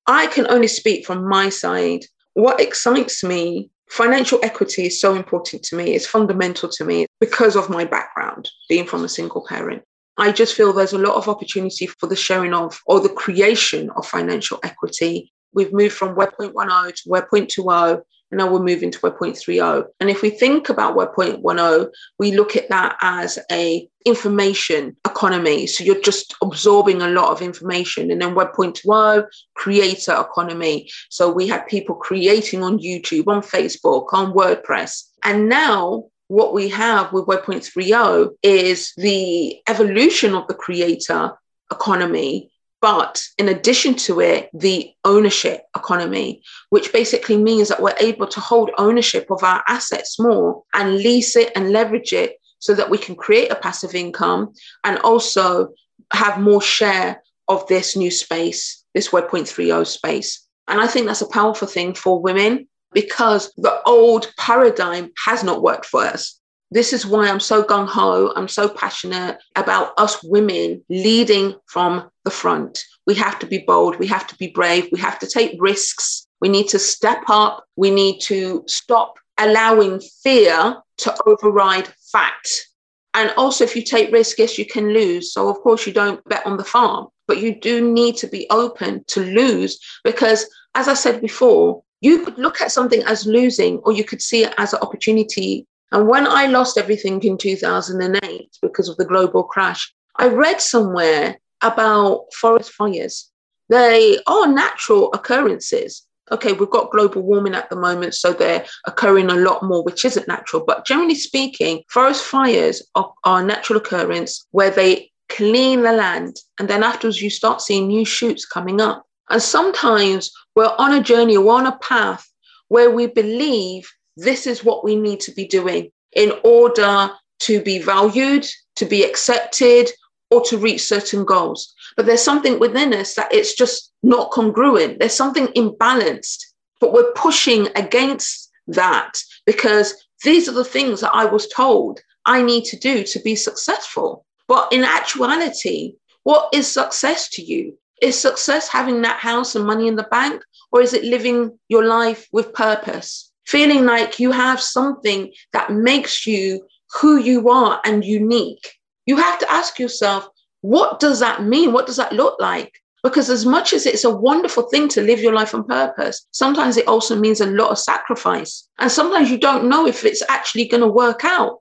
I 0.06 0.28
can 0.28 0.46
only 0.48 0.68
speak 0.68 1.06
from 1.06 1.28
my 1.28 1.48
side. 1.48 2.04
What 2.34 2.60
excites 2.60 3.24
me, 3.24 3.70
financial 3.88 4.38
equity 4.42 4.86
is 4.86 5.00
so 5.00 5.14
important 5.14 5.62
to 5.64 5.76
me. 5.76 5.94
It's 5.94 6.06
fundamental 6.06 6.68
to 6.68 6.84
me 6.84 7.06
because 7.20 7.56
of 7.56 7.70
my 7.70 7.84
background, 7.84 8.48
being 8.68 8.86
from 8.86 9.04
a 9.04 9.08
single 9.08 9.44
parent. 9.48 9.82
I 10.18 10.32
just 10.32 10.54
feel 10.54 10.72
there's 10.72 10.92
a 10.92 10.98
lot 10.98 11.16
of 11.16 11.28
opportunity 11.28 11.86
for 11.86 12.06
the 12.06 12.16
sharing 12.16 12.54
of 12.54 12.80
or 12.86 13.00
the 13.00 13.08
creation 13.10 13.90
of 13.90 14.06
financial 14.06 14.58
equity. 14.62 15.32
We've 15.52 15.72
moved 15.72 15.94
from 15.94 16.14
Web 16.14 16.30
1.10 16.38 16.94
to 16.94 17.02
Web 17.06 17.24
2.0 17.32 18.02
and 18.30 18.38
now 18.38 18.50
we're 18.50 18.58
moving 18.58 18.90
to 18.90 18.98
Web 19.02 19.18
3.0. 19.18 19.84
And 20.00 20.10
if 20.10 20.22
we 20.22 20.30
think 20.30 20.68
about 20.68 20.96
Web 20.96 21.10
1.10, 21.16 21.90
we 22.18 22.32
look 22.32 22.56
at 22.56 22.68
that 22.70 22.96
as 23.00 23.38
a 23.52 23.88
information 24.04 24.96
economy. 25.04 25.66
So 25.66 25.84
you're 25.84 26.00
just 26.00 26.34
absorbing 26.42 27.02
a 27.02 27.08
lot 27.08 27.30
of 27.30 27.40
information. 27.40 28.10
And 28.10 28.20
then 28.20 28.34
Web 28.34 28.52
2.0, 28.52 29.26
creator 29.54 30.16
economy. 30.18 30.90
So 31.08 31.30
we 31.30 31.46
had 31.46 31.66
people 31.68 31.94
creating 31.94 32.62
on 32.64 32.78
YouTube, 32.78 33.28
on 33.28 33.42
Facebook, 33.42 34.12
on 34.12 34.32
WordPress. 34.32 35.04
And 35.22 35.48
now 35.48 36.04
what 36.28 36.52
we 36.52 36.68
have 36.70 37.12
with 37.12 37.28
Web 37.28 37.44
3.0 37.44 38.30
is 38.42 38.92
the 38.96 39.56
evolution 39.68 40.34
of 40.34 40.48
the 40.48 40.54
creator 40.54 41.32
economy 41.70 42.50
but 42.86 43.20
in 43.36 43.48
addition 43.48 43.96
to 43.96 44.20
it, 44.20 44.48
the 44.54 44.92
ownership 45.04 45.62
economy, 45.74 46.40
which 46.70 46.92
basically 46.92 47.36
means 47.36 47.66
that 47.66 47.82
we're 47.82 47.96
able 47.98 48.28
to 48.28 48.38
hold 48.38 48.70
ownership 48.78 49.28
of 49.28 49.42
our 49.42 49.64
assets 49.66 50.20
more 50.20 50.62
and 50.72 50.94
lease 50.94 51.34
it 51.34 51.50
and 51.56 51.72
leverage 51.72 52.12
it 52.12 52.36
so 52.60 52.74
that 52.74 52.88
we 52.88 52.96
can 52.96 53.16
create 53.16 53.50
a 53.50 53.56
passive 53.56 53.96
income 53.96 54.52
and 54.84 55.00
also 55.00 55.70
have 56.12 56.38
more 56.38 56.62
share 56.62 57.20
of 57.48 57.66
this 57.66 57.96
new 57.96 58.12
space, 58.12 58.84
this 58.94 59.12
Web 59.12 59.30
3.0 59.30 59.84
space. 59.84 60.46
And 60.68 60.80
I 60.80 60.86
think 60.86 61.06
that's 61.06 61.22
a 61.22 61.28
powerful 61.28 61.66
thing 61.66 61.92
for 61.92 62.22
women 62.22 62.68
because 62.92 63.52
the 63.56 63.82
old 63.84 64.32
paradigm 64.38 65.10
has 65.24 65.42
not 65.42 65.60
worked 65.60 65.86
for 65.86 66.02
us. 66.02 66.40
This 66.70 66.92
is 66.92 67.06
why 67.06 67.28
I'm 67.28 67.40
so 67.40 67.62
gung 67.62 67.86
ho. 67.86 68.32
I'm 68.34 68.48
so 68.48 68.68
passionate 68.68 69.38
about 69.54 69.92
us 69.98 70.22
women 70.24 70.82
leading 70.88 71.54
from 71.66 72.10
the 72.24 72.30
front. 72.30 72.82
We 73.06 73.14
have 73.14 73.38
to 73.38 73.46
be 73.46 73.58
bold. 73.58 73.98
We 73.98 74.06
have 74.08 74.26
to 74.26 74.36
be 74.36 74.48
brave. 74.48 74.88
We 74.90 74.98
have 74.98 75.18
to 75.20 75.28
take 75.28 75.56
risks. 75.60 76.26
We 76.40 76.48
need 76.48 76.68
to 76.68 76.78
step 76.78 77.22
up. 77.28 77.64
We 77.76 77.90
need 77.90 78.20
to 78.22 78.64
stop 78.66 79.14
allowing 79.38 80.00
fear 80.22 80.76
to 80.98 81.16
override 81.24 81.88
fact. 82.12 82.68
And 83.14 83.32
also, 83.36 83.64
if 83.64 83.76
you 83.76 83.82
take 83.82 84.12
risks, 84.12 84.38
yes, 84.38 84.58
you 84.58 84.66
can 84.66 84.92
lose. 84.92 85.32
So, 85.32 85.48
of 85.48 85.58
course, 85.60 85.86
you 85.86 85.92
don't 85.92 86.22
bet 86.24 86.44
on 86.46 86.56
the 86.56 86.64
farm, 86.64 87.06
but 87.28 87.38
you 87.38 87.58
do 87.58 87.92
need 87.92 88.16
to 88.18 88.26
be 88.26 88.46
open 88.50 89.04
to 89.08 89.20
lose 89.20 89.78
because, 90.04 90.46
as 90.74 90.88
I 90.88 90.94
said 90.94 91.22
before, 91.22 91.82
you 92.00 92.24
could 92.24 92.38
look 92.38 92.60
at 92.60 92.72
something 92.72 93.02
as 93.04 93.26
losing 93.26 93.78
or 93.78 93.92
you 93.92 94.04
could 94.04 94.20
see 94.20 94.44
it 94.44 94.54
as 94.58 94.74
an 94.74 94.80
opportunity 94.80 95.66
and 95.96 96.06
when 96.06 96.26
I 96.26 96.44
lost 96.44 96.76
everything 96.76 97.22
in 97.22 97.38
2008 97.38 98.58
because 98.60 98.90
of 98.90 98.98
the 98.98 99.06
global 99.06 99.44
crash, 99.44 99.94
I 100.16 100.28
read 100.28 100.60
somewhere 100.60 101.38
about 101.62 102.26
forest 102.34 102.72
fires. 102.72 103.30
They 103.70 104.18
are 104.26 104.46
natural 104.46 105.10
occurrences. 105.14 106.02
Okay, 106.30 106.52
we've 106.52 106.68
got 106.68 106.90
global 106.90 107.22
warming 107.22 107.54
at 107.54 107.70
the 107.70 107.76
moment, 107.76 108.12
so 108.12 108.34
they're 108.34 108.66
occurring 108.86 109.30
a 109.30 109.36
lot 109.36 109.62
more, 109.62 109.82
which 109.84 110.04
isn't 110.04 110.28
natural. 110.28 110.62
But 110.66 110.84
generally 110.84 111.14
speaking, 111.14 111.82
forest 111.88 112.24
fires 112.24 112.82
are, 112.94 113.14
are 113.24 113.40
a 113.40 113.46
natural 113.46 113.78
occurrence 113.78 114.46
where 114.50 114.70
they 114.70 115.10
clean 115.30 115.80
the 115.80 115.92
land 115.92 116.36
and 116.58 116.68
then 116.68 116.82
afterwards 116.82 117.22
you 117.22 117.30
start 117.30 117.62
seeing 117.62 117.88
new 117.88 118.04
shoots 118.04 118.44
coming 118.44 118.82
up. 118.82 119.06
And 119.30 119.40
sometimes 119.40 120.30
we're 120.54 120.74
on 120.76 120.92
a 120.92 121.02
journey, 121.02 121.38
we're 121.38 121.54
on 121.54 121.64
a 121.64 121.78
path 121.78 122.30
where 122.68 122.90
we 122.90 123.06
believe 123.06 123.90
this 124.16 124.46
is 124.46 124.64
what 124.64 124.84
we 124.84 124.96
need 124.96 125.20
to 125.20 125.32
be 125.32 125.46
doing 125.46 125.90
in 126.12 126.32
order 126.42 127.10
to 127.40 127.60
be 127.60 127.78
valued, 127.78 128.46
to 128.76 128.84
be 128.84 129.04
accepted, 129.04 129.90
or 130.30 130.42
to 130.42 130.58
reach 130.58 130.82
certain 130.82 131.24
goals. 131.24 131.74
But 131.96 132.06
there's 132.06 132.22
something 132.22 132.58
within 132.58 132.92
us 132.92 133.14
that 133.14 133.32
it's 133.32 133.54
just 133.54 133.92
not 134.02 134.30
congruent. 134.30 134.98
There's 134.98 135.14
something 135.14 135.48
imbalanced, 135.48 136.44
but 136.80 136.92
we're 136.92 137.12
pushing 137.12 137.68
against 137.76 138.50
that 138.68 139.18
because 139.44 139.94
these 140.24 140.48
are 140.48 140.52
the 140.52 140.64
things 140.64 141.00
that 141.00 141.14
I 141.14 141.24
was 141.24 141.48
told 141.48 142.00
I 142.24 142.42
need 142.42 142.64
to 142.66 142.78
do 142.78 143.04
to 143.04 143.20
be 143.20 143.36
successful. 143.36 144.24
But 144.48 144.72
in 144.72 144.82
actuality, 144.82 145.94
what 146.24 146.48
is 146.52 146.66
success 146.66 147.28
to 147.30 147.42
you? 147.42 147.78
Is 148.02 148.18
success 148.18 148.68
having 148.68 149.02
that 149.02 149.20
house 149.20 149.54
and 149.54 149.64
money 149.64 149.86
in 149.86 149.96
the 149.96 150.02
bank, 150.10 150.42
or 150.72 150.82
is 150.82 150.92
it 150.92 151.04
living 151.04 151.58
your 151.68 151.86
life 151.86 152.26
with 152.32 152.52
purpose? 152.52 153.30
Feeling 153.46 153.84
like 153.84 154.18
you 154.18 154.30
have 154.32 154.60
something 154.60 155.32
that 155.52 155.72
makes 155.72 156.26
you 156.26 156.66
who 157.00 157.16
you 157.16 157.48
are 157.48 157.80
and 157.84 158.04
unique. 158.04 158.72
You 159.06 159.16
have 159.16 159.38
to 159.38 159.50
ask 159.50 159.78
yourself, 159.78 160.28
what 160.60 161.00
does 161.00 161.20
that 161.20 161.44
mean? 161.44 161.72
What 161.72 161.86
does 161.86 161.96
that 161.96 162.12
look 162.12 162.38
like? 162.40 162.72
Because 163.02 163.30
as 163.30 163.46
much 163.46 163.72
as 163.72 163.86
it's 163.86 164.02
a 164.02 164.10
wonderful 164.10 164.64
thing 164.64 164.88
to 164.88 165.00
live 165.00 165.20
your 165.20 165.32
life 165.32 165.54
on 165.54 165.62
purpose, 165.64 166.26
sometimes 166.32 166.76
it 166.76 166.88
also 166.88 167.14
means 167.14 167.40
a 167.40 167.46
lot 167.46 167.70
of 167.70 167.78
sacrifice. 167.78 168.68
And 168.78 168.90
sometimes 168.90 169.30
you 169.30 169.38
don't 169.38 169.68
know 169.68 169.86
if 169.86 170.04
it's 170.04 170.22
actually 170.28 170.66
going 170.66 170.80
to 170.80 170.88
work 170.88 171.24
out. 171.24 171.60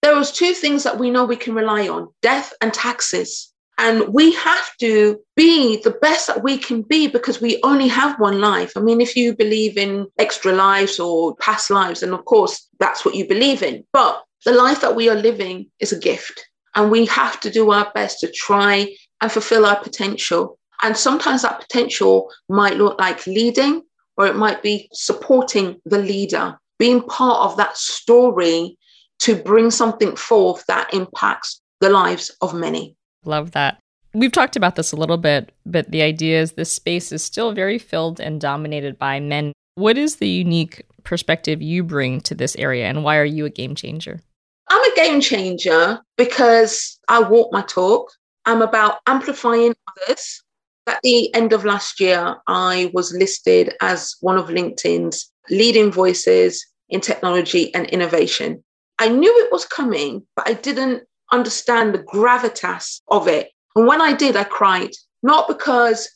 There 0.00 0.14
are 0.14 0.24
two 0.24 0.54
things 0.54 0.84
that 0.84 0.98
we 0.98 1.10
know 1.10 1.24
we 1.24 1.36
can 1.36 1.54
rely 1.54 1.88
on 1.88 2.08
death 2.22 2.52
and 2.62 2.72
taxes. 2.72 3.52
And 3.78 4.08
we 4.08 4.32
have 4.32 4.76
to 4.80 5.20
be 5.36 5.82
the 5.82 5.90
best 5.90 6.28
that 6.28 6.42
we 6.42 6.56
can 6.56 6.80
be 6.82 7.08
because 7.08 7.40
we 7.42 7.60
only 7.62 7.88
have 7.88 8.18
one 8.18 8.40
life. 8.40 8.72
I 8.74 8.80
mean, 8.80 9.02
if 9.02 9.14
you 9.14 9.36
believe 9.36 9.76
in 9.76 10.06
extra 10.18 10.52
lives 10.52 10.98
or 10.98 11.36
past 11.36 11.70
lives, 11.70 12.02
and 12.02 12.14
of 12.14 12.24
course, 12.24 12.68
that's 12.78 13.04
what 13.04 13.14
you 13.14 13.28
believe 13.28 13.62
in. 13.62 13.84
But 13.92 14.22
the 14.46 14.52
life 14.52 14.80
that 14.80 14.96
we 14.96 15.10
are 15.10 15.14
living 15.14 15.70
is 15.78 15.92
a 15.92 15.98
gift. 15.98 16.48
And 16.74 16.90
we 16.90 17.06
have 17.06 17.38
to 17.40 17.50
do 17.50 17.70
our 17.70 17.90
best 17.94 18.20
to 18.20 18.30
try 18.30 18.94
and 19.20 19.30
fulfill 19.30 19.66
our 19.66 19.80
potential. 19.82 20.58
And 20.82 20.96
sometimes 20.96 21.42
that 21.42 21.60
potential 21.60 22.30
might 22.48 22.76
look 22.76 22.98
like 22.98 23.26
leading, 23.26 23.82
or 24.16 24.26
it 24.26 24.36
might 24.36 24.62
be 24.62 24.88
supporting 24.92 25.80
the 25.84 25.98
leader, 25.98 26.58
being 26.78 27.02
part 27.02 27.50
of 27.50 27.56
that 27.58 27.76
story 27.76 28.78
to 29.20 29.34
bring 29.34 29.70
something 29.70 30.16
forth 30.16 30.64
that 30.66 30.92
impacts 30.94 31.60
the 31.80 31.90
lives 31.90 32.30
of 32.40 32.54
many. 32.54 32.96
Love 33.26 33.52
that. 33.52 33.78
We've 34.14 34.32
talked 34.32 34.56
about 34.56 34.76
this 34.76 34.92
a 34.92 34.96
little 34.96 35.18
bit, 35.18 35.52
but 35.66 35.90
the 35.90 36.02
idea 36.02 36.40
is 36.40 36.52
this 36.52 36.72
space 36.72 37.12
is 37.12 37.22
still 37.22 37.52
very 37.52 37.78
filled 37.78 38.18
and 38.18 38.40
dominated 38.40 38.98
by 38.98 39.20
men. 39.20 39.52
What 39.74 39.98
is 39.98 40.16
the 40.16 40.28
unique 40.28 40.86
perspective 41.02 41.60
you 41.60 41.82
bring 41.82 42.20
to 42.22 42.34
this 42.34 42.56
area, 42.56 42.86
and 42.86 43.04
why 43.04 43.18
are 43.18 43.24
you 43.24 43.44
a 43.44 43.50
game 43.50 43.74
changer? 43.74 44.20
I'm 44.68 44.92
a 44.92 44.96
game 44.96 45.20
changer 45.20 46.00
because 46.16 46.98
I 47.08 47.20
walk 47.20 47.52
my 47.52 47.62
talk. 47.62 48.10
I'm 48.46 48.62
about 48.62 49.00
amplifying 49.06 49.74
others. 49.88 50.42
At 50.86 51.00
the 51.02 51.34
end 51.34 51.52
of 51.52 51.64
last 51.64 52.00
year, 52.00 52.36
I 52.46 52.90
was 52.94 53.12
listed 53.12 53.74
as 53.80 54.14
one 54.20 54.38
of 54.38 54.46
LinkedIn's 54.46 55.30
leading 55.50 55.90
voices 55.90 56.64
in 56.88 57.00
technology 57.00 57.74
and 57.74 57.86
innovation. 57.86 58.62
I 58.98 59.08
knew 59.08 59.32
it 59.44 59.52
was 59.52 59.66
coming, 59.66 60.26
but 60.36 60.48
I 60.48 60.54
didn't 60.54 61.02
understand 61.32 61.94
the 61.94 61.98
gravitas 62.02 63.00
of 63.08 63.28
it. 63.28 63.50
And 63.74 63.86
when 63.86 64.00
I 64.00 64.12
did, 64.12 64.36
I 64.36 64.44
cried, 64.44 64.90
not 65.22 65.48
because 65.48 66.08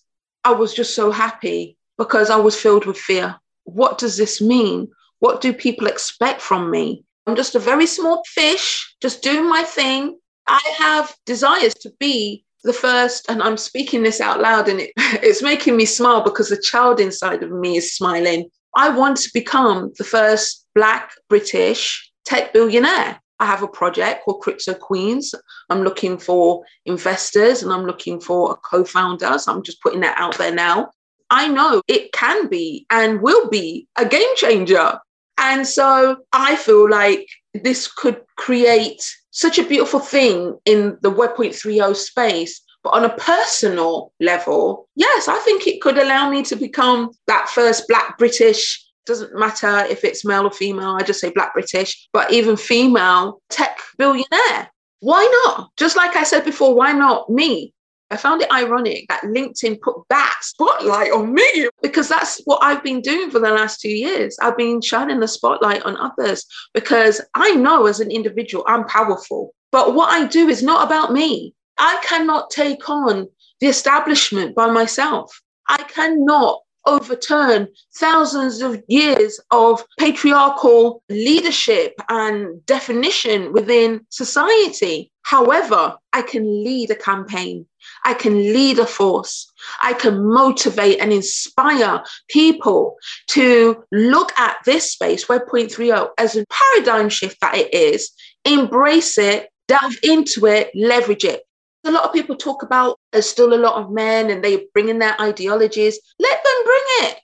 I 0.45 0.53
was 0.53 0.73
just 0.75 0.95
so 0.95 1.11
happy, 1.11 1.77
because 1.99 2.31
I 2.31 2.37
was 2.37 2.61
filled 2.61 2.87
with 2.87 2.97
fear. 2.97 3.37
What 3.65 3.99
does 3.99 4.17
this 4.17 4.41
mean? 4.41 4.89
What 5.19 5.41
do 5.41 5.53
people 5.53 5.87
expect 5.87 6.41
from 6.41 6.71
me? 6.71 7.05
I'm 7.27 7.37
just 7.37 7.55
a 7.55 7.59
very 7.59 7.87
small 7.87 8.23
fish, 8.27 8.95
just 9.01 9.23
doing 9.23 9.49
my 9.49 9.63
thing. 9.63 10.19
I 10.47 10.61
have 10.79 11.15
desires 11.27 11.75
to 11.75 11.93
be 12.01 12.45
the 12.65 12.73
first, 12.73 13.31
and 13.31 13.43
I'm 13.43 13.57
speaking 13.57 14.03
this 14.03 14.21
out 14.21 14.41
loud, 14.41 14.69
and 14.69 14.81
it, 14.81 14.93
it's 14.97 15.43
making 15.43 15.77
me 15.77 15.85
smile 15.85 16.23
because 16.23 16.49
the 16.49 16.61
child 16.61 17.01
inside 17.01 17.43
of 17.43 17.51
me 17.51 17.77
is 17.77 17.95
smiling. 17.95 18.51
I 18.75 18.89
want 18.91 19.19
to 19.19 19.31
become 19.35 19.93
the 19.99 20.05
first 20.05 20.67
Black 20.75 21.13
British 21.29 22.11
tech 22.25 22.53
billionaire. 22.53 23.20
I 23.41 23.47
have 23.47 23.63
a 23.63 23.69
project 23.69 24.25
called 24.25 24.43
Crypto 24.43 24.75
Kweens. 24.75 25.35
I'm 25.71 25.83
looking 25.83 26.19
for 26.19 26.63
investors 26.85 27.63
and 27.63 27.73
I'm 27.73 27.87
looking 27.87 28.21
for 28.21 28.53
a 28.53 28.57
co 28.57 28.85
founder. 28.85 29.39
So 29.39 29.53
I'm 29.53 29.63
just 29.63 29.83
putting 29.83 30.01
that 30.01 30.19
out 30.19 30.37
there 30.37 30.55
now. 30.55 30.91
I 31.31 31.49
know 31.49 31.81
it 31.89 32.13
can 32.13 32.49
be 32.49 32.87
and 32.91 33.23
will 33.23 33.49
be 33.49 33.87
a 33.97 34.05
game 34.05 34.37
changer. 34.37 34.99
And 35.39 35.67
so 35.67 36.19
I 36.33 36.57
feel 36.57 36.89
like 36.89 37.27
this 37.55 37.91
could 37.91 38.21
create 38.37 39.03
such 39.31 39.59
a 39.59 39.65
beautiful 39.65 40.01
thing 40.01 40.59
in 40.67 40.99
the 41.01 41.11
Web 41.11 41.35
3.0 41.37 41.97
space. 41.97 42.61
But 42.83 42.91
on 42.91 43.05
a 43.05 43.17
personal 43.17 44.13
level, 44.21 44.89
yes, 44.97 45.29
I 45.29 45.39
think 45.39 45.67
it 45.67 45.81
could 45.81 45.99
allow 45.99 46.31
me 46.31 46.43
to 46.45 46.57
become 46.57 47.11
that 47.27 47.49
first 47.49 47.89
Black 47.89 48.19
British 48.19 48.85
doesn't 49.07 49.39
matter 49.39 49.85
if 49.89 50.05
it's 50.05 50.25
male 50.25 50.47
or 50.47 50.51
female, 50.51 50.97
I 50.99 51.03
just 51.03 51.21
say 51.21 51.31
black 51.31 51.53
British, 51.55 52.09
but 52.13 52.33
even 52.33 52.57
female 52.57 53.41
tech 53.49 53.79
billionaire. 53.99 54.71
Why 55.01 55.43
not? 55.47 55.71
Just 55.77 55.97
like 55.97 56.17
I 56.17 56.25
said 56.25 56.45
before, 56.45 56.75
why 56.75 56.93
not 56.93 57.31
me? 57.31 57.73
I 58.13 58.17
found 58.17 58.43
it 58.43 58.51
ironic 58.51 59.07
that 59.09 59.23
LinkedIn 59.23 59.81
put 59.81 59.97
that 60.09 60.39
spotlight 60.43 61.13
on 61.13 61.33
me 61.33 61.69
because 61.81 62.09
that's 62.09 62.41
what 62.45 62.63
I've 62.63 62.83
been 62.83 63.01
doing 63.01 63.31
for 63.31 63.39
the 63.39 63.51
last 63.51 63.81
two 63.81 63.91
years. 63.91 64.37
I've 64.43 64.57
been 64.57 64.81
shining 64.81 65.21
the 65.21 65.29
spotlight 65.29 65.83
on 65.83 65.97
others 65.97 66.45
because 66.75 67.21
I 67.35 67.55
know 67.55 67.87
as 67.87 68.01
an 68.01 68.11
individual 68.11 68.65
I'm 68.67 68.85
powerful. 68.87 69.55
But 69.71 69.95
what 69.95 70.11
I 70.11 70.27
do 70.27 70.49
is 70.49 70.63
not 70.63 70.85
about 70.85 71.13
me. 71.13 71.55
I 71.79 72.03
cannot 72.05 72.51
take 72.51 72.89
on 72.91 73.29
the 73.61 73.69
establishment 73.69 74.57
by 74.57 74.69
myself. 74.69 75.41
I 75.69 75.83
cannot 75.85 76.61
overturn 76.87 77.69
thousands 77.97 78.63
of 78.63 78.83
years 78.89 79.41
of 79.51 79.85
patriarchal 79.99 81.03
leadership 81.09 81.95
and 82.09 82.65
definition 82.67 83.53
within 83.53 84.07
society. 84.11 85.11
However, 85.23 85.97
I 86.13 86.23
can 86.23 86.65
lead 86.65 86.91
a 86.91 86.97
campaign. 86.97 87.67
I 88.05 88.15
can 88.15 88.35
lead 88.35 88.79
a 88.79 88.87
force. 88.87 89.51
I 89.83 89.93
can 89.93 90.27
motivate 90.27 91.01
and 91.01 91.13
inspire 91.13 92.03
people 92.29 92.97
to 93.29 93.85
look 93.93 94.33
at 94.39 94.57
this 94.65 94.93
space, 94.93 95.29
Web 95.29 95.43
3.0, 95.49 96.11
as 96.19 96.37
a 96.37 96.47
paradigm 96.47 97.09
shift 97.09 97.41
that 97.41 97.57
it 97.57 97.73
is, 97.75 98.11
embrace 98.45 99.19
it, 99.19 99.51
delve 99.69 99.97
into 100.03 100.47
it, 100.47 100.71
leverage 100.75 101.25
it. 101.25 101.43
A 101.85 101.91
lot 101.91 102.05
of 102.05 102.13
people 102.13 102.37
talk 102.37 102.63
about 102.63 102.99
there's 103.13 103.29
still 103.29 103.55
a 103.55 103.65
lot 103.65 103.83
of 103.83 103.91
men 103.91 104.31
and 104.31 104.45
they 104.45 104.67
bring 104.75 104.89
in 104.89 104.99
their 104.99 105.19
ideologies. 105.21 105.99
Let 106.19 106.45
them 106.45 106.65
bring 106.65 106.83
it. 107.09 107.21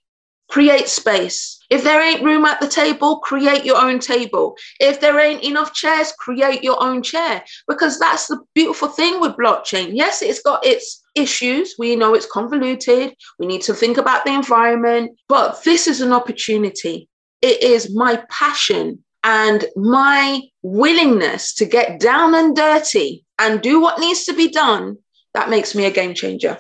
Create 0.49 0.89
space. 0.89 1.59
If 1.69 1.83
there 1.83 2.01
ain't 2.01 2.23
room 2.23 2.45
at 2.45 2.61
the 2.61 2.69
table, 2.69 3.19
create 3.19 3.65
your 3.65 3.77
own 3.77 3.99
table. 3.99 4.57
If 4.81 5.01
there 5.01 5.19
ain't 5.19 5.43
enough 5.43 5.75
chairs, 5.75 6.13
create 6.13 6.63
your 6.63 6.83
own 6.83 7.03
chair. 7.03 7.45
Because 7.69 7.99
that's 7.99 8.29
the 8.29 8.39
beautiful 8.55 8.89
thing 8.89 9.21
with 9.21 9.37
blockchain. 9.37 9.91
Yes, 9.93 10.23
it's 10.23 10.41
got 10.41 10.65
its 10.65 11.03
issues. 11.15 11.75
We 11.79 11.97
know 11.97 12.15
it's 12.15 12.31
convoluted. 12.31 13.15
We 13.39 13.47
need 13.47 13.63
to 13.63 13.75
think 13.75 13.99
about 13.99 14.25
the 14.25 14.33
environment. 14.33 15.19
But 15.29 15.63
this 15.65 15.87
is 15.87 16.01
an 16.01 16.13
opportunity. 16.13 17.09
It 17.43 17.63
is 17.63 17.95
my 17.95 18.25
passion 18.31 19.05
and 19.25 19.65
my 19.75 20.41
willingness 20.63 21.53
to 21.55 21.67
get 21.67 21.99
down 21.99 22.35
and 22.35 22.55
dirty 22.55 23.26
and 23.39 23.63
do 23.63 23.81
what 23.81 24.01
needs 24.01 24.25
to 24.25 24.35
be 24.35 24.51
done 24.51 24.97
that 25.35 25.51
makes 25.51 25.75
me 25.75 25.85
a 25.85 25.91
game 25.91 26.15
changer 26.15 26.59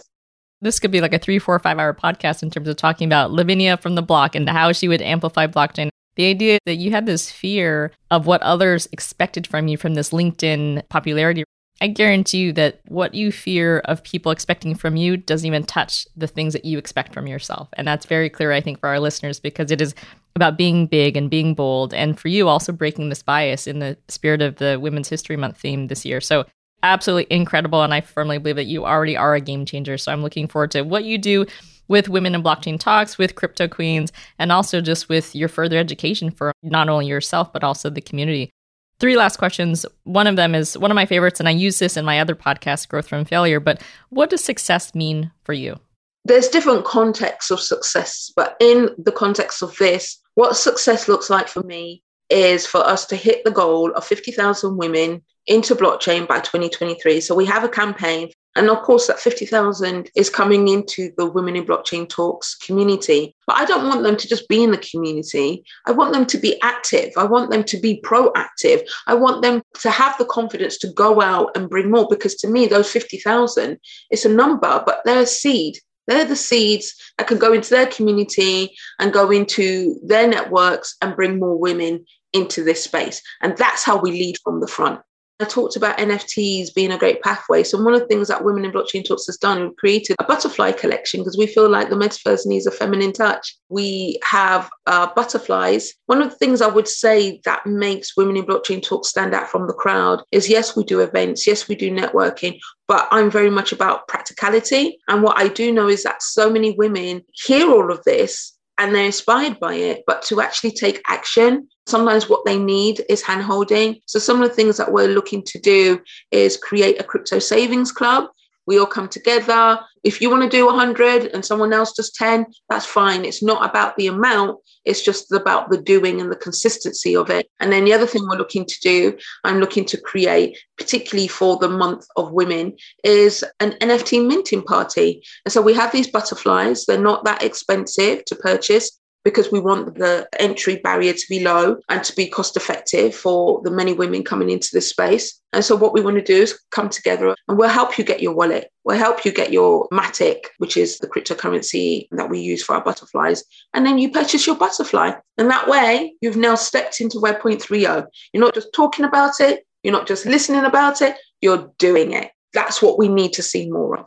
this 0.60 0.80
could 0.80 0.90
be 0.90 1.00
like 1.00 1.14
a 1.14 1.18
three, 1.18 1.38
four, 1.38 1.58
five 1.58 1.78
hour 1.78 1.94
podcast 1.94 2.42
in 2.42 2.50
terms 2.50 2.68
of 2.68 2.76
talking 2.76 3.06
about 3.06 3.30
Lavinia 3.30 3.76
from 3.76 3.94
the 3.94 4.02
block 4.02 4.34
and 4.34 4.48
how 4.48 4.72
she 4.72 4.88
would 4.88 5.02
amplify 5.02 5.46
blockchain. 5.46 5.88
The 6.16 6.30
idea 6.30 6.58
that 6.64 6.76
you 6.76 6.90
had 6.92 7.04
this 7.04 7.30
fear 7.30 7.92
of 8.10 8.26
what 8.26 8.42
others 8.42 8.88
expected 8.90 9.46
from 9.46 9.68
you 9.68 9.76
from 9.76 9.94
this 9.94 10.10
LinkedIn 10.10 10.88
popularity. 10.88 11.44
I 11.78 11.88
guarantee 11.88 12.38
you 12.38 12.52
that 12.54 12.80
what 12.88 13.12
you 13.12 13.30
fear 13.30 13.80
of 13.80 14.02
people 14.02 14.32
expecting 14.32 14.74
from 14.74 14.96
you 14.96 15.18
doesn't 15.18 15.46
even 15.46 15.64
touch 15.64 16.06
the 16.16 16.26
things 16.26 16.54
that 16.54 16.64
you 16.64 16.78
expect 16.78 17.12
from 17.12 17.26
yourself. 17.26 17.68
And 17.74 17.86
that's 17.86 18.06
very 18.06 18.30
clear, 18.30 18.50
I 18.50 18.62
think, 18.62 18.80
for 18.80 18.88
our 18.88 18.98
listeners 18.98 19.38
because 19.38 19.70
it 19.70 19.82
is 19.82 19.94
about 20.34 20.56
being 20.56 20.86
big 20.86 21.18
and 21.18 21.28
being 21.28 21.54
bold. 21.54 21.92
And 21.92 22.18
for 22.18 22.28
you, 22.28 22.48
also 22.48 22.72
breaking 22.72 23.10
this 23.10 23.22
bias 23.22 23.66
in 23.66 23.80
the 23.80 23.98
spirit 24.08 24.40
of 24.40 24.56
the 24.56 24.78
Women's 24.80 25.10
History 25.10 25.36
Month 25.36 25.58
theme 25.58 25.88
this 25.88 26.06
year. 26.06 26.22
So 26.22 26.46
absolutely 26.92 27.27
incredible. 27.35 27.83
And 27.83 27.92
I 27.92 28.01
firmly 28.01 28.38
believe 28.38 28.57
that 28.57 28.64
you 28.64 28.85
already 28.85 29.16
are 29.16 29.35
a 29.35 29.40
game 29.40 29.64
changer. 29.64 29.99
So 29.99 30.12
I'm 30.12 30.22
looking 30.22 30.49
forward 30.49 30.70
to 30.72 30.83
what 30.83 31.05
you 31.05 31.18
do 31.18 31.46
with 31.88 32.09
Women 32.09 32.35
in 32.35 32.42
Blockchain 32.42 32.81
Talks, 32.81 33.16
with 33.16 33.37
Crypto 33.37 33.68
Kweens, 33.68 34.11
and 34.38 34.51
also 34.51 34.81
just 34.81 35.09
with 35.09 35.35
your 35.37 35.49
further 35.49 35.79
education 35.79 36.31
for 36.31 36.53
not 36.62 36.88
only 36.88 37.07
yourself, 37.07 37.53
but 37.53 37.62
also 37.62 37.90
the 37.90 38.01
community. 38.01 38.51
Three 38.99 39.16
last 39.16 39.37
questions. 39.37 39.87
One 40.05 40.27
of 40.27 40.37
them 40.37 40.55
is 40.55 40.77
one 40.77 40.90
of 40.90 40.94
my 40.94 41.07
favorites, 41.07 41.38
and 41.38 41.49
I 41.49 41.53
use 41.53 41.79
this 41.79 41.96
in 41.96 42.05
my 42.05 42.18
other 42.18 42.35
podcast, 42.35 42.88
Growth 42.88 43.09
from 43.09 43.25
Failure. 43.25 43.61
But 43.61 43.83
what 44.09 44.31
does 44.31 44.42
success 44.42 44.94
mean 44.94 45.31
for 45.44 45.53
you? 45.53 45.79
There's 46.25 46.49
different 46.49 46.85
contexts 46.85 47.53
of 47.53 47.61
success, 47.61 48.33
but 48.35 48.57
in 48.59 48.90
the 48.99 49.12
context 49.12 49.62
of 49.62 49.77
this, 49.77 50.18
what 50.35 50.57
success 50.57 51.09
looks 51.09 51.31
like 51.31 51.46
for 51.46 51.62
me 51.62 52.03
is 52.31 52.66
for 52.66 52.79
us 52.79 53.07
to 53.07 53.16
hit 53.16 53.44
the 53.44 53.51
goal 53.53 53.92
of 53.92 54.05
50,000 54.05 54.77
women 54.77 55.22
into 55.46 55.74
blockchain 55.74 56.26
by 56.26 56.40
2023. 56.40 57.20
So 57.20 57.35
we 57.35 57.44
have 57.46 57.64
a 57.64 57.68
campaign. 57.68 58.30
And 58.56 58.70
of 58.70 58.80
course, 58.82 59.06
that 59.06 59.20
50,000 59.20 60.11
is 60.16 60.30
coming 60.30 60.68
into 60.68 61.12
the 61.18 61.26
Women 61.26 61.56
in 61.56 61.66
Blockchain 61.66 62.09
Talks 62.09 62.54
community. 62.54 63.37
But 63.46 63.56
I 63.56 63.66
don't 63.66 63.87
want 63.87 64.02
them 64.02 64.16
to 64.16 64.26
just 64.26 64.48
be 64.48 64.62
in 64.62 64.70
the 64.70 64.78
community. 64.78 65.62
I 65.85 65.92
want 65.92 66.14
them 66.14 66.24
to 66.24 66.38
be 66.38 66.61
active. 66.62 67.12
I 67.18 67.24
want 67.24 67.50
them 67.50 67.64
to 67.64 67.78
be 67.78 68.00
proactive. 68.02 68.88
I 69.06 69.14
want 69.14 69.42
them 69.42 69.62
to 69.80 69.90
have 69.90 70.16
the 70.16 70.24
confidence 70.24 70.78
to 70.78 70.92
go 70.92 71.20
out 71.20 71.54
and 71.54 71.68
bring 71.68 71.90
more. 71.90 72.09
Because 72.09 72.35
to 72.37 72.48
me, 72.48 72.66
those 72.66 72.90
50,000 72.90 73.78
is 74.11 74.24
a 74.24 74.30
number, 74.30 74.82
but 74.87 75.02
they're 75.04 75.22
a 75.22 75.26
seed. 75.26 75.76
They're 76.06 76.24
the 76.24 76.37
seeds 76.37 76.94
that 77.18 77.26
can 77.26 77.38
go 77.38 77.52
into 77.52 77.70
their 77.70 77.87
community 77.87 78.74
and 78.98 79.12
go 79.12 79.30
into 79.30 80.00
their 80.04 80.26
networks 80.26 80.96
and 81.02 81.16
bring 81.16 81.38
more 81.38 81.59
women 81.59 82.06
into 82.32 82.64
this 82.64 82.85
space. 82.85 83.20
And 83.42 83.56
that's 83.56 83.82
how 83.82 84.00
we 84.00 84.12
lead 84.12 84.37
from 84.42 84.61
the 84.61 84.68
front. 84.68 85.00
I 85.38 85.44
talked 85.44 85.77
about 85.77 85.99
NFTs 85.99 86.75
being 86.75 86.92
a 86.92 86.99
great 86.99 87.20
pathway. 87.20 87.62
So 87.62 87.83
one 87.83 87.92
of 87.92 88.01
the 88.01 88.07
things 88.07 88.29
that 88.29 88.42
Women 88.42 88.64
in 88.64 88.72
Blockchain 88.72 89.05
Talks 89.05 89.27
has 89.27 89.37
done, 89.37 89.61
we've 89.61 89.77
created 89.77 90.16
a 90.18 90.25
butterfly 90.25 90.72
collection 90.72 91.20
because 91.20 91.37
we 91.37 91.46
feel 91.46 91.68
like 91.68 91.90
the 91.90 91.96
metaverse 91.96 92.46
needs 92.46 92.66
a 92.66 92.70
feminine 92.70 93.12
touch. 93.12 93.55
We 93.68 94.18
have 94.25 94.70
uh, 94.87 95.09
butterflies. 95.14 95.92
One 96.07 96.22
of 96.22 96.31
the 96.31 96.37
things 96.37 96.62
I 96.62 96.68
would 96.68 96.88
say 96.88 97.42
that 97.44 97.66
makes 97.66 98.16
Women 98.16 98.38
in 98.38 98.46
Blockchain 98.46 98.83
Talks 98.83 99.11
stand 99.11 99.35
out 99.35 99.49
from 99.49 99.66
the 99.66 99.75
crowd 99.75 100.22
is 100.33 100.49
yes, 100.49 100.75
we 100.75 100.85
do 100.85 101.01
events, 101.01 101.46
yes, 101.46 101.68
we 101.68 101.75
do 101.75 101.90
networking, 101.90 102.59
but 102.88 103.07
I'm 103.11 103.31
very 103.31 103.51
much 103.51 103.72
about 103.72 104.09
practicality. 104.09 104.99
And 105.09 105.22
what 105.22 105.38
I 105.38 105.49
do 105.49 105.70
know 105.70 105.88
is 105.88 106.03
that 106.05 106.22
so 106.22 106.49
many 106.49 106.75
women 106.79 107.22
hear 107.33 107.70
all 107.70 107.92
of 107.92 108.03
this 108.05 108.56
and 108.78 108.94
they're 108.94 109.06
inspired 109.06 109.58
by 109.58 109.74
it, 109.74 110.04
but 110.06 110.22
to 110.22 110.40
actually 110.40 110.72
take 110.72 111.02
action, 111.08 111.68
sometimes 111.86 112.28
what 112.28 112.44
they 112.44 112.58
need 112.58 113.02
is 113.08 113.22
handholding. 113.22 114.00
So, 114.06 114.18
some 114.18 114.42
of 114.42 114.48
the 114.48 114.54
things 114.54 114.76
that 114.76 114.92
we're 114.92 115.08
looking 115.08 115.42
to 115.44 115.58
do 115.58 116.00
is 116.30 116.56
create 116.56 117.00
a 117.00 117.04
crypto 117.04 117.38
savings 117.38 117.92
club 117.92 118.28
we 118.66 118.79
all 118.79 118.87
come 118.87 119.09
together. 119.09 119.81
If 120.05 120.20
you 120.20 120.31
want 120.31 120.42
to 120.42 120.48
do 120.48 120.66
100 120.66 121.26
and 121.33 121.44
someone 121.44 121.72
else 121.72 121.92
does 121.92 122.11
10, 122.12 122.46
that's 122.68 122.87
fine. 122.87 123.24
It's 123.24 123.42
not 123.42 123.68
about 123.68 123.96
the 123.96 124.07
amount, 124.07 124.59
it's 124.85 125.02
just 125.02 125.33
about 125.33 125.70
the 125.70 125.79
doing 125.79 126.20
and 126.20 126.31
the 126.31 126.37
consistency 126.37 127.16
of 127.16 127.31
it. 127.31 127.48
And 127.61 127.72
then 127.72 127.85
the 127.85 127.92
other 127.92 128.07
thing 128.07 128.22
we're 128.26 128.37
looking 128.37 128.64
to 128.64 128.76
do, 128.83 129.16
I'm 129.44 129.59
looking 129.59 129.85
to 129.87 130.00
create, 130.00 130.59
particularly 130.79 131.29
for 131.29 131.57
the 131.57 131.68
month 131.68 132.07
of 132.16 132.33
women, 132.33 132.76
is 133.02 133.44
an 133.61 133.72
NFT 133.81 134.26
minting 134.26 134.62
party. 134.62 135.22
And 135.44 135.52
so 135.52 135.61
we 135.61 135.74
have 135.74 135.92
these 135.92 136.11
butterflies, 136.11 136.85
they're 136.85 136.98
not 136.98 137.24
that 137.24 137.42
expensive 137.42 138.24
to 138.26 138.37
purchase 138.37 138.98
because 139.26 139.50
we 139.50 139.58
want 139.58 139.98
the 139.98 140.24
entry 140.38 140.76
barrier 140.76 141.12
to 141.12 141.26
be 141.28 141.42
low 141.42 141.76
and 141.88 142.04
to 142.04 142.14
be 142.14 142.28
cost 142.28 142.56
effective 142.56 143.12
for 143.12 143.60
the 143.64 143.72
many 143.72 143.92
women 143.92 144.22
coming 144.22 144.50
into 144.50 144.68
this 144.72 144.88
space. 144.88 145.40
And 145.52 145.64
so, 145.64 145.74
what 145.74 145.92
we 145.92 146.00
want 146.00 146.16
to 146.16 146.22
do 146.22 146.42
is 146.42 146.56
come 146.70 146.88
together 146.88 147.34
and 147.48 147.58
we'll 147.58 147.68
help 147.68 147.98
you 147.98 148.04
get 148.04 148.22
your 148.22 148.36
wallet. 148.36 148.70
We'll 148.84 148.98
help 148.98 149.24
you 149.24 149.32
get 149.32 149.52
your 149.52 149.88
Matic, 149.88 150.44
which 150.58 150.76
is 150.76 150.98
the 150.98 151.08
cryptocurrency 151.08 152.06
that 152.12 152.30
we 152.30 152.38
use 152.38 152.62
for 152.62 152.76
our 152.76 152.84
butterflies. 152.84 153.42
And 153.74 153.84
then 153.84 153.98
you 153.98 154.12
purchase 154.12 154.46
your 154.46 154.54
butterfly. 154.54 155.14
And 155.38 155.50
that 155.50 155.66
way, 155.66 156.14
you've 156.20 156.36
now 156.36 156.54
stepped 156.54 157.00
into 157.00 157.18
Web 157.18 157.40
3.0. 157.40 158.06
You're 158.32 158.44
not 158.44 158.54
just 158.54 158.72
talking 158.72 159.04
about 159.04 159.40
it, 159.40 159.66
you're 159.82 159.92
not 159.92 160.06
just 160.06 160.24
listening 160.24 160.64
about 160.64 161.02
it, 161.02 161.16
you're 161.40 161.68
doing 161.78 162.12
it. 162.12 162.30
That's 162.52 162.80
what 162.80 162.96
we 162.96 163.08
need 163.08 163.32
to 163.32 163.42
see 163.42 163.68
more 163.68 163.98
of. 163.98 164.06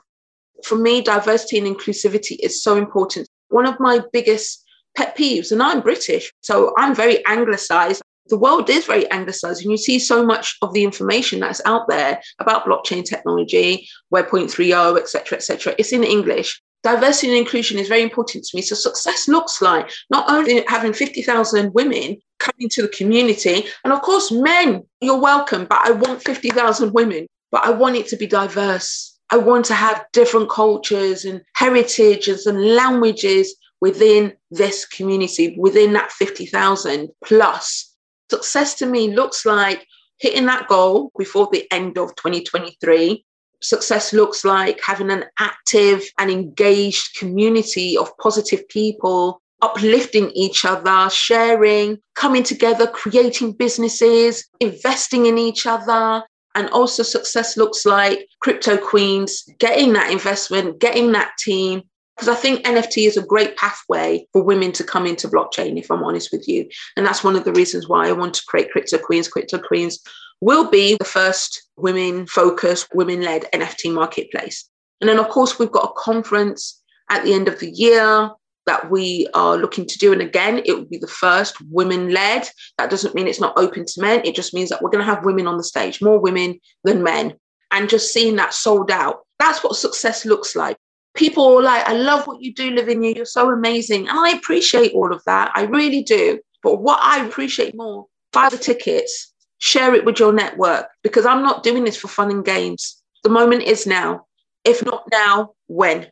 For 0.63 0.77
me, 0.77 1.01
diversity 1.01 1.57
and 1.57 1.67
inclusivity 1.67 2.37
is 2.41 2.63
so 2.63 2.77
important. 2.77 3.27
One 3.49 3.65
of 3.65 3.81
my 3.81 3.99
biggest 4.13 4.63
pet 4.95 5.15
peeves, 5.17 5.51
and 5.51 5.61
I'm 5.61 5.81
British, 5.81 6.31
so 6.41 6.73
I'm 6.77 6.95
very 6.95 7.25
anglicized. 7.25 8.01
The 8.27 8.37
world 8.37 8.69
is 8.69 8.85
very 8.85 9.09
anglicized, 9.11 9.63
and 9.63 9.71
you 9.71 9.77
see 9.77 9.97
so 9.97 10.23
much 10.25 10.57
of 10.61 10.73
the 10.73 10.83
information 10.83 11.39
that's 11.39 11.61
out 11.65 11.87
there 11.87 12.21
about 12.39 12.65
blockchain 12.65 13.03
technology, 13.03 13.87
Web 14.11 14.27
3.0, 14.27 14.99
etc., 14.99 15.37
etc. 15.37 15.75
It's 15.77 15.93
in 15.93 16.03
English. 16.03 16.61
Diversity 16.83 17.29
and 17.29 17.37
inclusion 17.37 17.77
is 17.77 17.89
very 17.89 18.01
important 18.01 18.45
to 18.45 18.55
me. 18.55 18.61
So 18.61 18.75
success 18.75 19.27
looks 19.27 19.61
like 19.61 19.91
not 20.09 20.29
only 20.29 20.63
having 20.67 20.93
50,000 20.93 21.73
women 21.73 22.17
coming 22.39 22.69
to 22.69 22.83
the 22.83 22.87
community, 22.89 23.65
and 23.83 23.91
of 23.91 24.01
course, 24.01 24.31
men, 24.31 24.83
you're 25.01 25.19
welcome, 25.19 25.65
but 25.65 25.81
I 25.83 25.91
want 25.91 26.23
50,000 26.23 26.93
women, 26.93 27.27
but 27.51 27.65
I 27.65 27.71
want 27.71 27.97
it 27.97 28.07
to 28.09 28.15
be 28.15 28.27
diverse. 28.27 29.17
I 29.31 29.37
want 29.37 29.65
to 29.65 29.73
have 29.73 30.05
different 30.13 30.49
cultures 30.49 31.25
and 31.25 31.41
heritages 31.55 32.47
and 32.47 32.75
languages 32.75 33.55
within 33.81 34.33
this 34.51 34.85
community, 34.85 35.55
within 35.57 35.93
that 35.93 36.11
50,000 36.11 37.09
plus. 37.23 37.95
Success 38.29 38.75
to 38.75 38.85
me 38.85 39.13
looks 39.13 39.45
like 39.45 39.85
hitting 40.17 40.45
that 40.45 40.67
goal 40.67 41.11
before 41.17 41.49
the 41.51 41.65
end 41.71 41.97
of 41.97 42.15
2023. 42.15 43.25
Success 43.61 44.13
looks 44.13 44.45
like 44.45 44.79
having 44.83 45.11
an 45.11 45.25
active 45.39 46.03
and 46.17 46.29
engaged 46.29 47.17
community 47.17 47.97
of 47.97 48.15
positive 48.17 48.67
people, 48.69 49.41
uplifting 49.61 50.29
each 50.31 50.63
other, 50.63 51.09
sharing, 51.09 51.97
coming 52.15 52.43
together, 52.43 52.87
creating 52.87 53.53
businesses, 53.53 54.45
investing 54.59 55.25
in 55.25 55.37
each 55.37 55.65
other. 55.65 56.23
And 56.55 56.69
also, 56.69 57.03
success 57.03 57.57
looks 57.57 57.85
like 57.85 58.27
Crypto 58.41 58.77
Kweens 58.77 59.41
getting 59.59 59.93
that 59.93 60.11
investment, 60.11 60.79
getting 60.79 61.11
that 61.11 61.31
team, 61.37 61.83
because 62.19 62.35
I 62.35 62.39
think 62.39 62.65
NFT 62.65 63.07
is 63.07 63.15
a 63.15 63.25
great 63.25 63.55
pathway 63.55 64.27
for 64.33 64.43
women 64.43 64.73
to 64.73 64.83
come 64.83 65.05
into 65.05 65.29
blockchain, 65.29 65.79
if 65.79 65.89
I'm 65.89 66.03
honest 66.03 66.33
with 66.33 66.49
you. 66.49 66.67
And 66.97 67.05
that's 67.05 67.23
one 67.23 67.37
of 67.37 67.45
the 67.45 67.53
reasons 67.53 67.87
why 67.87 68.09
I 68.09 68.11
want 68.11 68.33
to 68.33 68.45
create 68.45 68.71
Crypto 68.71 68.97
Kweens. 68.97 69.31
Crypto 69.31 69.57
Kweens 69.57 69.99
will 70.41 70.69
be 70.69 70.97
the 70.97 71.05
first 71.05 71.69
women 71.77 72.27
focused, 72.27 72.89
women 72.93 73.21
led 73.21 73.45
NFT 73.53 73.93
marketplace. 73.93 74.69
And 74.99 75.09
then, 75.09 75.17
of 75.17 75.29
course, 75.29 75.57
we've 75.57 75.71
got 75.71 75.91
a 75.91 76.01
conference 76.01 76.81
at 77.09 77.23
the 77.23 77.33
end 77.33 77.47
of 77.47 77.57
the 77.59 77.71
year 77.71 78.31
that 78.65 78.91
we 78.91 79.25
are 79.33 79.55
looking 79.55 79.85
to 79.85 79.97
do. 79.97 80.11
And 80.11 80.21
again, 80.21 80.61
it 80.65 80.73
will 80.73 80.85
be 80.85 80.97
the 80.97 81.07
first 81.07 81.55
women 81.71 82.09
led. 82.09 82.49
That 82.77 82.89
doesn't 82.89 83.15
mean 83.15 83.27
it's 83.27 83.39
not 83.39 83.57
open 83.57 83.85
to 83.85 84.01
men. 84.01 84.21
It 84.25 84.35
just 84.35 84.53
means 84.53 84.67
that 84.69 84.81
we're 84.81 84.89
going 84.89 85.05
to 85.05 85.11
have 85.11 85.23
women 85.23 85.47
on 85.47 85.57
the 85.57 85.63
stage, 85.63 86.01
more 86.01 86.19
women 86.19 86.59
than 86.83 87.01
men. 87.01 87.35
And 87.71 87.87
just 87.87 88.11
seeing 88.11 88.35
that 88.35 88.53
sold 88.53 88.91
out, 88.91 89.25
that's 89.39 89.63
what 89.63 89.77
success 89.77 90.25
looks 90.25 90.53
like. 90.53 90.75
People 91.19 91.57
are 91.57 91.61
like, 91.61 91.85
I 91.85 91.91
love 91.91 92.27
what 92.27 92.41
you 92.41 92.53
do, 92.53 92.71
Lavinia. 92.71 93.13
You're 93.13 93.25
so 93.25 93.51
amazing. 93.51 94.07
And 94.07 94.17
I 94.17 94.29
appreciate 94.29 94.93
all 94.93 95.13
of 95.13 95.21
that. 95.25 95.51
I 95.53 95.63
really 95.63 96.01
do. 96.01 96.39
But 96.63 96.81
what 96.81 96.97
I 97.01 97.25
appreciate 97.25 97.75
more, 97.75 98.05
buy 98.31 98.47
the 98.47 98.57
tickets, 98.57 99.33
share 99.57 99.93
it 99.93 100.05
with 100.05 100.17
your 100.17 100.31
network, 100.31 100.87
because 101.03 101.25
I'm 101.25 101.43
not 101.43 101.61
doing 101.61 101.83
this 101.83 101.97
for 101.97 102.07
fun 102.07 102.31
and 102.31 102.45
games. 102.45 103.03
The 103.23 103.29
moment 103.29 103.63
is 103.63 103.85
now. 103.85 104.27
If 104.63 104.85
not 104.85 105.03
now, 105.11 105.55
when? 105.67 106.07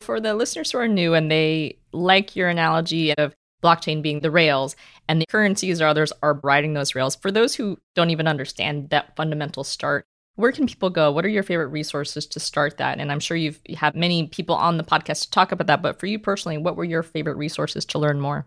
For 0.00 0.18
the 0.18 0.34
listeners 0.34 0.72
who 0.72 0.78
are 0.78 0.88
new 0.88 1.14
and 1.14 1.30
they 1.30 1.78
like 1.92 2.34
your 2.34 2.48
analogy 2.48 3.14
of 3.14 3.36
blockchain 3.62 4.02
being 4.02 4.18
the 4.18 4.32
rails 4.32 4.74
and 5.08 5.20
the 5.20 5.26
currencies 5.26 5.80
or 5.80 5.86
others 5.86 6.12
are 6.24 6.40
riding 6.42 6.74
those 6.74 6.96
rails, 6.96 7.14
for 7.14 7.30
those 7.30 7.54
who 7.54 7.78
don't 7.94 8.10
even 8.10 8.26
understand 8.26 8.90
that 8.90 9.14
fundamental 9.14 9.62
start, 9.62 10.06
where 10.36 10.52
can 10.52 10.66
people 10.66 10.90
go? 10.90 11.12
What 11.12 11.24
are 11.24 11.28
your 11.28 11.42
favorite 11.42 11.68
resources 11.68 12.26
to 12.26 12.40
start 12.40 12.78
that? 12.78 12.98
And 12.98 13.12
I'm 13.12 13.20
sure 13.20 13.36
you've 13.36 13.60
had 13.76 13.94
many 13.94 14.26
people 14.26 14.56
on 14.56 14.76
the 14.76 14.84
podcast 14.84 15.22
to 15.22 15.30
talk 15.30 15.52
about 15.52 15.68
that, 15.68 15.82
but 15.82 16.00
for 16.00 16.06
you 16.06 16.18
personally, 16.18 16.58
what 16.58 16.76
were 16.76 16.84
your 16.84 17.02
favorite 17.02 17.36
resources 17.36 17.84
to 17.86 17.98
learn 17.98 18.20
more? 18.20 18.46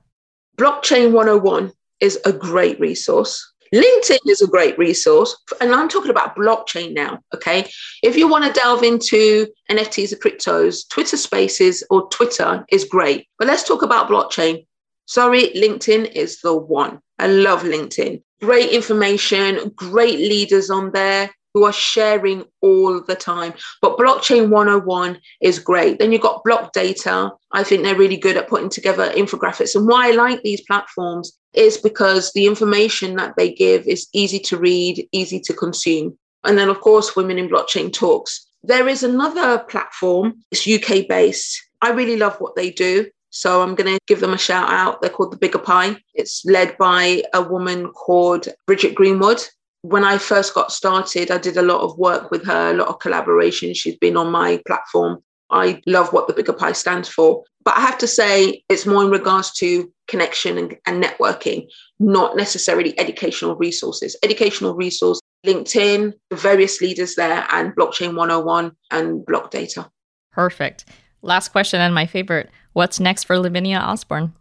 Blockchain 0.57 1.11
101 1.11 1.71
is 2.01 2.19
a 2.25 2.33
great 2.33 2.79
resource. 2.79 3.53
LinkedIn 3.73 4.19
is 4.27 4.41
a 4.41 4.47
great 4.47 4.77
resource. 4.77 5.35
And 5.61 5.73
I'm 5.73 5.89
talking 5.89 6.11
about 6.11 6.35
blockchain 6.35 6.93
now. 6.93 7.19
Okay. 7.33 7.69
If 8.03 8.15
you 8.15 8.27
want 8.27 8.45
to 8.45 8.59
delve 8.59 8.83
into 8.83 9.47
NFTs 9.69 10.13
or 10.13 10.17
cryptos, 10.17 10.87
Twitter 10.89 11.17
Spaces 11.17 11.83
or 11.89 12.09
Twitter 12.09 12.65
is 12.69 12.85
great. 12.85 13.27
But 13.37 13.47
let's 13.47 13.63
talk 13.63 13.81
about 13.81 14.09
blockchain. 14.09 14.65
Sorry, 15.05 15.51
LinkedIn 15.55 16.11
is 16.13 16.41
the 16.41 16.55
one. 16.55 16.99
I 17.19 17.27
love 17.27 17.63
LinkedIn. 17.63 18.21
Great 18.41 18.71
information, 18.71 19.71
great 19.75 20.19
leaders 20.19 20.69
on 20.69 20.91
there 20.91 21.29
who 21.57 21.65
are 21.65 21.73
sharing 21.73 22.45
all 22.61 23.01
the 23.01 23.15
time. 23.15 23.51
But 23.81 23.97
Blockchain 23.97 24.49
101 24.49 25.19
is 25.41 25.57
great. 25.57 25.97
Then 25.97 26.11
you've 26.11 26.21
got 26.21 26.43
Block 26.43 26.71
Data. 26.71 27.31
I 27.51 27.63
think 27.63 27.81
they're 27.81 27.95
really 27.95 28.15
good 28.15 28.37
at 28.37 28.47
putting 28.47 28.69
together 28.69 29.11
infographics. 29.13 29.73
And 29.73 29.87
why 29.87 30.09
I 30.09 30.11
like 30.11 30.43
these 30.43 30.61
platforms 30.61 31.35
is 31.53 31.79
because 31.79 32.31
the 32.33 32.45
information 32.45 33.15
that 33.15 33.33
they 33.37 33.51
give 33.51 33.87
is 33.87 34.07
easy 34.13 34.37
to 34.41 34.57
read, 34.57 35.07
easy 35.11 35.39
to 35.39 35.53
consume. 35.53 36.15
And 36.43 36.59
then, 36.59 36.69
of 36.69 36.79
course, 36.79 37.15
Women 37.15 37.39
in 37.39 37.49
Blockchain 37.49 37.91
Talks. 37.91 38.45
There 38.61 38.87
is 38.87 39.01
another 39.01 39.57
platform, 39.63 40.35
it's 40.51 40.67
UK 40.67 41.07
based. 41.09 41.59
I 41.81 41.89
really 41.89 42.17
love 42.17 42.35
what 42.37 42.55
they 42.55 42.69
do. 42.69 43.07
So 43.31 43.63
I'm 43.63 43.73
going 43.73 43.91
to 43.91 43.99
give 44.07 44.19
them 44.19 44.33
a 44.33 44.37
shout 44.37 44.69
out. 44.69 45.01
They're 45.01 45.09
called 45.09 45.33
The 45.33 45.37
Bigger 45.37 45.59
Pie. 45.59 45.97
It's 46.13 46.45
led 46.45 46.77
by 46.77 47.23
a 47.33 47.41
woman 47.41 47.87
called 47.87 48.47
Bridget 48.67 48.93
Greenwood 48.93 49.41
when 49.81 50.03
I 50.03 50.17
first 50.17 50.53
got 50.53 50.71
started, 50.71 51.31
I 51.31 51.37
did 51.37 51.57
a 51.57 51.61
lot 51.61 51.81
of 51.81 51.97
work 51.97 52.31
with 52.31 52.45
her, 52.45 52.71
a 52.71 52.73
lot 52.73 52.87
of 52.87 52.99
collaboration. 52.99 53.73
She's 53.73 53.97
been 53.97 54.17
on 54.17 54.31
my 54.31 54.61
platform. 54.67 55.19
I 55.49 55.81
love 55.85 56.11
what 56.11 56.27
the 56.27 56.33
Bigger 56.33 56.53
Pie 56.53 56.73
stands 56.73 57.07
for. 57.07 57.43
But 57.63 57.77
I 57.77 57.81
have 57.81 57.97
to 57.99 58.07
say, 58.07 58.63
it's 58.69 58.85
more 58.85 59.03
in 59.03 59.09
regards 59.09 59.51
to 59.53 59.91
connection 60.07 60.57
and, 60.57 60.77
and 60.85 61.03
networking, 61.03 61.67
not 61.99 62.35
necessarily 62.35 62.97
educational 62.99 63.55
resources. 63.55 64.15
Educational 64.23 64.73
resource, 64.75 65.19
LinkedIn, 65.45 66.13
various 66.33 66.81
leaders 66.81 67.15
there, 67.15 67.45
and 67.51 67.75
Blockchain 67.75 68.15
101 68.15 68.71
and 68.91 69.25
Block 69.25 69.51
Data. 69.51 69.89
Perfect. 70.31 70.85
Last 71.21 71.49
question 71.49 71.81
and 71.81 71.93
my 71.93 72.05
favorite. 72.05 72.49
What's 72.73 72.99
next 72.99 73.23
for 73.23 73.39
Lavinia 73.39 73.79
Osbourne? 73.79 74.33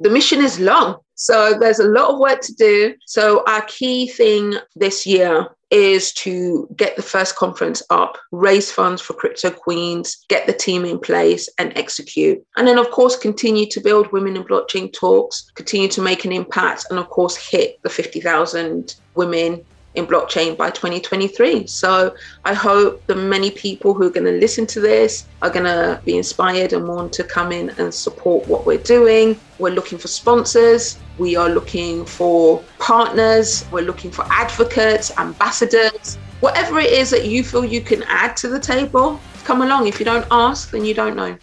The 0.00 0.10
mission 0.10 0.40
is 0.40 0.58
long. 0.58 0.98
So 1.14 1.56
there's 1.58 1.78
a 1.78 1.88
lot 1.88 2.10
of 2.10 2.18
work 2.18 2.40
to 2.42 2.54
do. 2.54 2.94
So 3.06 3.44
our 3.46 3.62
key 3.62 4.08
thing 4.08 4.54
this 4.74 5.06
year 5.06 5.48
is 5.70 6.12
to 6.12 6.68
get 6.76 6.96
the 6.96 7.02
first 7.02 7.36
conference 7.36 7.82
up, 7.90 8.16
raise 8.30 8.70
funds 8.70 9.00
for 9.00 9.14
Crypto 9.14 9.50
Kweens, 9.50 10.16
get 10.28 10.46
the 10.46 10.52
team 10.52 10.84
in 10.84 10.98
place 10.98 11.48
and 11.58 11.76
execute. 11.76 12.44
And 12.56 12.66
then, 12.66 12.78
of 12.78 12.90
course, 12.90 13.16
continue 13.16 13.66
to 13.66 13.80
build 13.80 14.12
Women 14.12 14.36
in 14.36 14.44
Blockchain 14.44 14.92
talks, 14.92 15.50
continue 15.54 15.88
to 15.88 16.02
make 16.02 16.24
an 16.24 16.32
impact, 16.32 16.86
and 16.90 16.98
of 16.98 17.08
course, 17.08 17.36
hit 17.36 17.82
the 17.82 17.90
50,000 17.90 18.94
women 19.14 19.64
in 19.94 20.06
blockchain 20.06 20.56
by 20.56 20.70
2023. 20.70 21.66
So 21.66 22.14
I 22.44 22.54
hope 22.54 23.04
the 23.06 23.14
many 23.14 23.50
people 23.50 23.94
who 23.94 24.06
are 24.06 24.10
going 24.10 24.26
to 24.26 24.38
listen 24.38 24.66
to 24.68 24.80
this 24.80 25.26
are 25.42 25.50
going 25.50 25.64
to 25.64 26.00
be 26.04 26.16
inspired 26.16 26.72
and 26.72 26.86
want 26.86 27.12
to 27.14 27.24
come 27.24 27.52
in 27.52 27.70
and 27.78 27.92
support 27.92 28.46
what 28.48 28.66
we're 28.66 28.78
doing. 28.78 29.38
We're 29.58 29.70
looking 29.70 29.98
for 29.98 30.08
sponsors. 30.08 30.98
We 31.18 31.36
are 31.36 31.48
looking 31.48 32.04
for 32.04 32.62
partners. 32.78 33.64
We're 33.70 33.84
looking 33.84 34.10
for 34.10 34.24
advocates, 34.30 35.16
ambassadors, 35.16 36.16
whatever 36.40 36.80
it 36.80 36.90
is 36.90 37.10
that 37.10 37.26
you 37.26 37.44
feel 37.44 37.64
you 37.64 37.80
can 37.80 38.02
add 38.04 38.36
to 38.38 38.48
the 38.48 38.58
table. 38.58 39.20
Come 39.44 39.62
along. 39.62 39.86
If 39.86 40.00
you 40.00 40.04
don't 40.04 40.26
ask, 40.30 40.70
then 40.70 40.84
you 40.84 40.94
don't 40.94 41.16
know. 41.16 41.38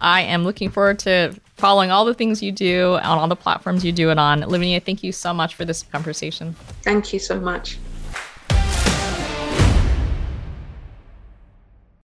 I 0.00 0.22
am 0.22 0.44
looking 0.44 0.70
forward 0.70 0.98
to 1.00 1.34
following 1.62 1.92
all 1.92 2.04
the 2.04 2.12
things 2.12 2.42
you 2.42 2.50
do 2.50 2.94
on 3.04 3.18
all 3.18 3.28
the 3.28 3.36
platforms 3.36 3.84
you 3.84 3.92
do 3.92 4.10
it 4.10 4.18
on. 4.18 4.40
Lavinia, 4.40 4.80
thank 4.80 5.04
you 5.04 5.12
so 5.12 5.32
much 5.32 5.54
for 5.54 5.64
this 5.64 5.84
conversation. 5.84 6.56
Thank 6.82 7.12
you 7.12 7.20
so 7.20 7.38
much. 7.38 7.78